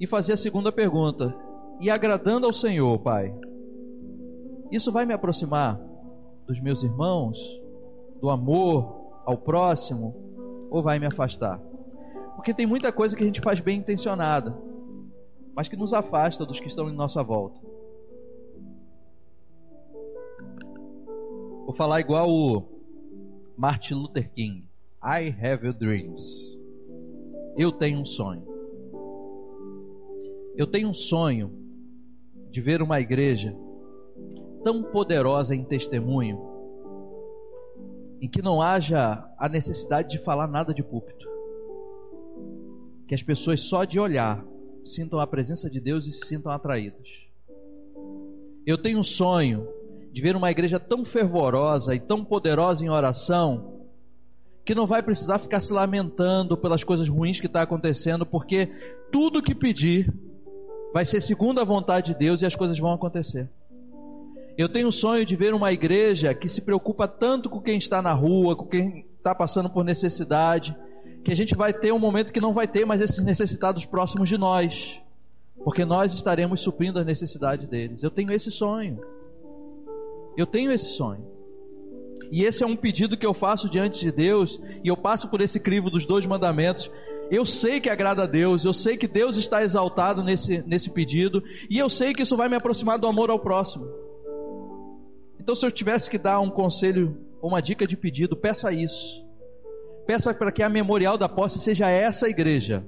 E 0.00 0.06
fazer 0.06 0.32
a 0.32 0.38
segunda 0.38 0.72
pergunta: 0.72 1.34
e 1.78 1.90
agradando 1.90 2.46
ao 2.46 2.54
Senhor, 2.54 2.98
Pai, 3.00 3.34
isso 4.72 4.90
vai 4.90 5.04
me 5.04 5.12
aproximar 5.12 5.78
dos 6.46 6.58
meus 6.60 6.82
irmãos, 6.82 7.36
do 8.24 8.30
amor 8.30 9.20
ao 9.26 9.36
próximo, 9.36 10.14
ou 10.70 10.82
vai 10.82 10.98
me 10.98 11.04
afastar? 11.04 11.60
Porque 12.34 12.54
tem 12.54 12.64
muita 12.64 12.90
coisa 12.90 13.14
que 13.14 13.22
a 13.22 13.26
gente 13.26 13.42
faz 13.42 13.60
bem 13.60 13.80
intencionada, 13.80 14.56
mas 15.54 15.68
que 15.68 15.76
nos 15.76 15.92
afasta 15.92 16.46
dos 16.46 16.58
que 16.58 16.68
estão 16.68 16.88
em 16.88 16.94
nossa 16.94 17.22
volta. 17.22 17.60
Vou 21.66 21.74
falar 21.76 22.00
igual 22.00 22.30
o 22.30 22.62
Martin 23.58 23.92
Luther 23.92 24.30
King. 24.32 24.66
I 25.02 25.28
have 25.28 25.70
dreams. 25.74 26.58
Eu 27.58 27.72
tenho 27.72 28.00
um 28.00 28.06
sonho. 28.06 28.46
Eu 30.56 30.66
tenho 30.66 30.88
um 30.88 30.94
sonho 30.94 31.52
de 32.50 32.62
ver 32.62 32.80
uma 32.80 32.98
igreja 33.02 33.54
tão 34.62 34.82
poderosa 34.82 35.54
em 35.54 35.62
testemunho, 35.62 36.53
em 38.24 38.28
que 38.28 38.40
não 38.40 38.62
haja 38.62 39.22
a 39.38 39.50
necessidade 39.50 40.08
de 40.08 40.24
falar 40.24 40.48
nada 40.48 40.72
de 40.72 40.82
púlpito. 40.82 41.28
Que 43.06 43.14
as 43.14 43.22
pessoas 43.22 43.60
só 43.60 43.84
de 43.84 44.00
olhar 44.00 44.42
sintam 44.82 45.20
a 45.20 45.26
presença 45.26 45.68
de 45.68 45.78
Deus 45.78 46.06
e 46.06 46.10
se 46.10 46.28
sintam 46.28 46.50
atraídas. 46.50 47.06
Eu 48.66 48.78
tenho 48.78 48.98
um 48.98 49.04
sonho 49.04 49.68
de 50.10 50.22
ver 50.22 50.36
uma 50.36 50.50
igreja 50.50 50.80
tão 50.80 51.04
fervorosa 51.04 51.94
e 51.94 52.00
tão 52.00 52.24
poderosa 52.24 52.82
em 52.82 52.88
oração, 52.88 53.82
que 54.64 54.74
não 54.74 54.86
vai 54.86 55.02
precisar 55.02 55.38
ficar 55.38 55.60
se 55.60 55.70
lamentando 55.70 56.56
pelas 56.56 56.82
coisas 56.82 57.06
ruins 57.06 57.38
que 57.38 57.46
está 57.46 57.60
acontecendo, 57.60 58.24
porque 58.24 58.72
tudo 59.12 59.42
que 59.42 59.54
pedir 59.54 60.10
vai 60.94 61.04
ser 61.04 61.20
segundo 61.20 61.60
a 61.60 61.64
vontade 61.64 62.14
de 62.14 62.18
Deus 62.18 62.40
e 62.40 62.46
as 62.46 62.56
coisas 62.56 62.78
vão 62.78 62.94
acontecer. 62.94 63.50
Eu 64.56 64.68
tenho 64.68 64.88
o 64.88 64.92
sonho 64.92 65.26
de 65.26 65.34
ver 65.34 65.52
uma 65.52 65.72
igreja 65.72 66.32
que 66.32 66.48
se 66.48 66.60
preocupa 66.60 67.08
tanto 67.08 67.50
com 67.50 67.60
quem 67.60 67.76
está 67.76 68.00
na 68.00 68.12
rua, 68.12 68.54
com 68.54 68.66
quem 68.66 69.04
está 69.16 69.34
passando 69.34 69.68
por 69.68 69.84
necessidade, 69.84 70.76
que 71.24 71.32
a 71.32 71.34
gente 71.34 71.56
vai 71.56 71.72
ter 71.72 71.92
um 71.92 71.98
momento 71.98 72.32
que 72.32 72.40
não 72.40 72.52
vai 72.52 72.68
ter 72.68 72.84
mais 72.84 73.00
esses 73.00 73.22
necessitados 73.24 73.84
próximos 73.84 74.28
de 74.28 74.38
nós, 74.38 75.00
porque 75.64 75.84
nós 75.84 76.14
estaremos 76.14 76.60
suprindo 76.60 77.00
as 77.00 77.06
necessidades 77.06 77.66
deles. 77.68 78.02
Eu 78.02 78.10
tenho 78.10 78.32
esse 78.32 78.50
sonho. 78.52 79.00
Eu 80.36 80.46
tenho 80.46 80.70
esse 80.70 80.90
sonho. 80.90 81.24
E 82.30 82.44
esse 82.44 82.62
é 82.62 82.66
um 82.66 82.76
pedido 82.76 83.16
que 83.16 83.26
eu 83.26 83.34
faço 83.34 83.68
diante 83.68 84.00
de 84.00 84.12
Deus, 84.12 84.60
e 84.84 84.88
eu 84.88 84.96
passo 84.96 85.28
por 85.28 85.40
esse 85.40 85.58
crivo 85.58 85.90
dos 85.90 86.06
dois 86.06 86.24
mandamentos. 86.26 86.88
Eu 87.28 87.44
sei 87.44 87.80
que 87.80 87.90
agrada 87.90 88.22
a 88.22 88.26
Deus, 88.26 88.64
eu 88.64 88.72
sei 88.72 88.96
que 88.96 89.08
Deus 89.08 89.36
está 89.36 89.64
exaltado 89.64 90.22
nesse, 90.22 90.62
nesse 90.66 90.90
pedido, 90.90 91.42
e 91.68 91.78
eu 91.78 91.90
sei 91.90 92.12
que 92.12 92.22
isso 92.22 92.36
vai 92.36 92.48
me 92.48 92.56
aproximar 92.56 92.98
do 92.98 93.06
amor 93.08 93.30
ao 93.30 93.38
próximo. 93.38 94.13
Então, 95.44 95.54
se 95.54 95.64
eu 95.64 95.70
tivesse 95.70 96.10
que 96.10 96.18
dar 96.18 96.40
um 96.40 96.50
conselho, 96.50 97.16
uma 97.40 97.62
dica 97.62 97.86
de 97.86 97.96
pedido, 97.96 98.34
peça 98.34 98.72
isso. 98.72 99.24
Peça 100.06 100.34
para 100.34 100.50
que 100.50 100.64
a 100.64 100.68
memorial 100.68 101.16
da 101.16 101.28
posse 101.28 101.60
seja 101.60 101.88
essa 101.88 102.28
igreja 102.28 102.84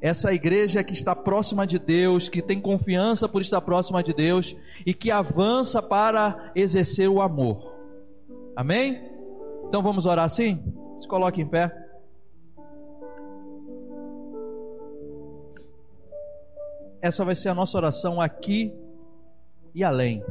essa 0.00 0.32
igreja 0.32 0.82
que 0.82 0.94
está 0.94 1.14
próxima 1.14 1.66
de 1.66 1.78
Deus, 1.78 2.28
que 2.28 2.40
tem 2.40 2.60
confiança 2.60 3.28
por 3.28 3.42
estar 3.42 3.60
próxima 3.60 4.02
de 4.02 4.14
Deus 4.14 4.56
e 4.86 4.94
que 4.94 5.10
avança 5.10 5.82
para 5.82 6.52
exercer 6.54 7.08
o 7.08 7.20
amor. 7.20 7.74
Amém? 8.56 9.10
Então 9.68 9.82
vamos 9.82 10.06
orar 10.06 10.24
assim? 10.24 10.58
Se 11.00 11.06
coloque 11.06 11.42
em 11.42 11.46
pé. 11.46 11.70
Essa 17.02 17.24
vai 17.24 17.36
ser 17.36 17.50
a 17.50 17.54
nossa 17.54 17.76
oração 17.76 18.20
aqui 18.20 18.72
e 19.74 19.84
além. 19.84 20.22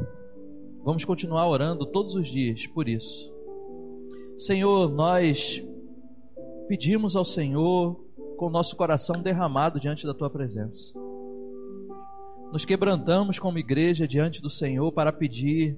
Vamos 0.84 1.04
continuar 1.04 1.48
orando 1.48 1.86
todos 1.86 2.16
os 2.16 2.28
dias 2.28 2.66
por 2.68 2.88
isso. 2.88 3.32
Senhor, 4.38 4.90
nós 4.90 5.62
pedimos 6.68 7.16
ao 7.16 7.26
Senhor 7.26 8.00
com 8.38 8.50
nosso 8.50 8.76
coração 8.76 9.22
derramado 9.22 9.80
diante 9.80 10.06
da 10.08 10.14
tua 10.14 10.30
presença. 10.30 10.94
Nos 12.52 12.64
quebrantamos 12.64 13.38
como 13.38 13.60
igreja 13.60 14.08
diante 14.08 14.42
do 14.42 14.50
Senhor 14.50 14.92
para 14.94 15.12
pedir 15.12 15.78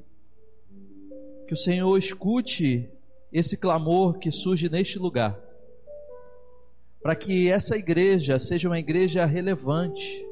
que 1.48 1.54
o 1.54 1.58
Senhor 1.58 1.98
escute 1.98 2.88
esse 3.34 3.58
clamor 3.58 4.20
que 4.20 4.32
surge 4.32 4.70
neste 4.70 5.00
lugar, 5.00 5.38
para 7.02 7.16
que 7.16 7.50
essa 7.50 7.76
igreja 7.76 8.40
seja 8.40 8.70
uma 8.70 8.80
igreja 8.80 9.26
relevante, 9.26 10.26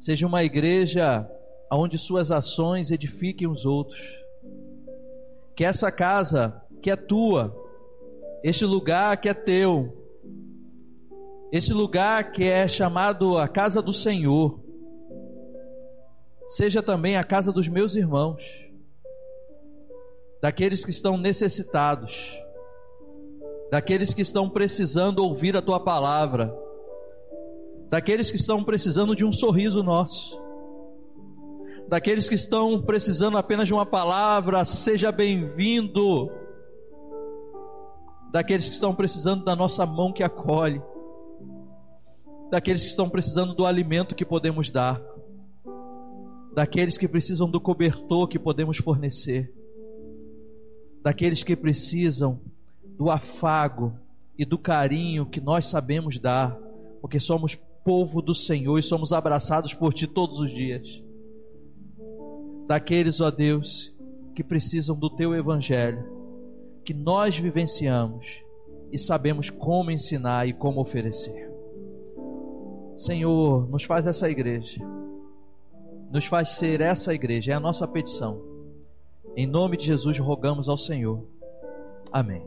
seja 0.00 0.26
uma 0.26 0.42
igreja 0.42 1.30
onde 1.70 1.98
suas 1.98 2.30
ações 2.30 2.90
edifiquem 2.90 3.48
os 3.48 3.64
outros, 3.64 3.98
que 5.54 5.64
essa 5.64 5.90
casa 5.90 6.62
que 6.82 6.90
é 6.90 6.96
tua, 6.96 7.54
este 8.44 8.64
lugar 8.64 9.20
que 9.20 9.28
é 9.28 9.34
teu, 9.34 10.06
esse 11.50 11.72
lugar 11.72 12.32
que 12.32 12.44
é 12.44 12.68
chamado 12.68 13.38
a 13.38 13.48
casa 13.48 13.80
do 13.80 13.92
Senhor, 13.92 14.60
seja 16.48 16.82
também 16.82 17.16
a 17.16 17.24
casa 17.24 17.52
dos 17.52 17.66
meus 17.66 17.96
irmãos, 17.96 18.42
daqueles 20.40 20.84
que 20.84 20.90
estão 20.90 21.16
necessitados, 21.16 22.14
daqueles 23.70 24.14
que 24.14 24.22
estão 24.22 24.48
precisando 24.48 25.20
ouvir 25.20 25.56
a 25.56 25.62
tua 25.62 25.80
palavra, 25.80 26.54
daqueles 27.88 28.30
que 28.30 28.36
estão 28.36 28.62
precisando 28.62 29.16
de 29.16 29.24
um 29.24 29.32
sorriso 29.32 29.82
nosso, 29.82 30.40
daqueles 31.88 32.28
que 32.28 32.34
estão 32.34 32.80
precisando 32.82 33.38
apenas 33.38 33.68
de 33.68 33.74
uma 33.74 33.86
palavra, 33.86 34.64
seja 34.64 35.12
bem-vindo, 35.12 36.30
daqueles 38.30 38.68
que 38.68 38.74
estão 38.74 38.94
precisando 38.94 39.44
da 39.44 39.54
nossa 39.54 39.86
mão 39.86 40.12
que 40.12 40.22
acolhe. 40.22 40.82
Daqueles 42.50 42.82
que 42.82 42.90
estão 42.90 43.08
precisando 43.08 43.54
do 43.54 43.66
alimento 43.66 44.14
que 44.14 44.24
podemos 44.24 44.70
dar, 44.70 45.02
daqueles 46.54 46.96
que 46.96 47.08
precisam 47.08 47.50
do 47.50 47.60
cobertor 47.60 48.28
que 48.28 48.38
podemos 48.38 48.78
fornecer, 48.78 49.52
daqueles 51.02 51.42
que 51.42 51.56
precisam 51.56 52.40
do 52.84 53.10
afago 53.10 53.98
e 54.38 54.44
do 54.44 54.56
carinho 54.56 55.26
que 55.26 55.40
nós 55.40 55.66
sabemos 55.66 56.20
dar, 56.20 56.56
porque 57.00 57.18
somos 57.18 57.56
povo 57.84 58.22
do 58.22 58.34
Senhor 58.34 58.78
e 58.78 58.82
somos 58.82 59.12
abraçados 59.12 59.74
por 59.74 59.92
Ti 59.92 60.06
todos 60.06 60.38
os 60.38 60.50
dias. 60.50 61.05
Daqueles, 62.66 63.20
ó 63.20 63.30
Deus, 63.30 63.94
que 64.34 64.42
precisam 64.42 64.96
do 64.96 65.08
Teu 65.08 65.34
Evangelho, 65.34 66.04
que 66.84 66.92
nós 66.92 67.38
vivenciamos 67.38 68.26
e 68.92 68.98
sabemos 68.98 69.50
como 69.50 69.90
ensinar 69.90 70.46
e 70.48 70.52
como 70.52 70.80
oferecer. 70.80 71.50
Senhor, 72.98 73.68
nos 73.68 73.84
faz 73.84 74.06
essa 74.06 74.28
igreja. 74.28 74.80
Nos 76.10 76.26
faz 76.26 76.50
ser 76.50 76.80
essa 76.80 77.12
igreja. 77.12 77.52
É 77.52 77.54
a 77.54 77.60
nossa 77.60 77.86
petição. 77.86 78.40
Em 79.36 79.46
nome 79.46 79.76
de 79.76 79.86
Jesus 79.86 80.18
rogamos 80.18 80.68
ao 80.68 80.78
Senhor. 80.78 81.22
Amém. 82.10 82.42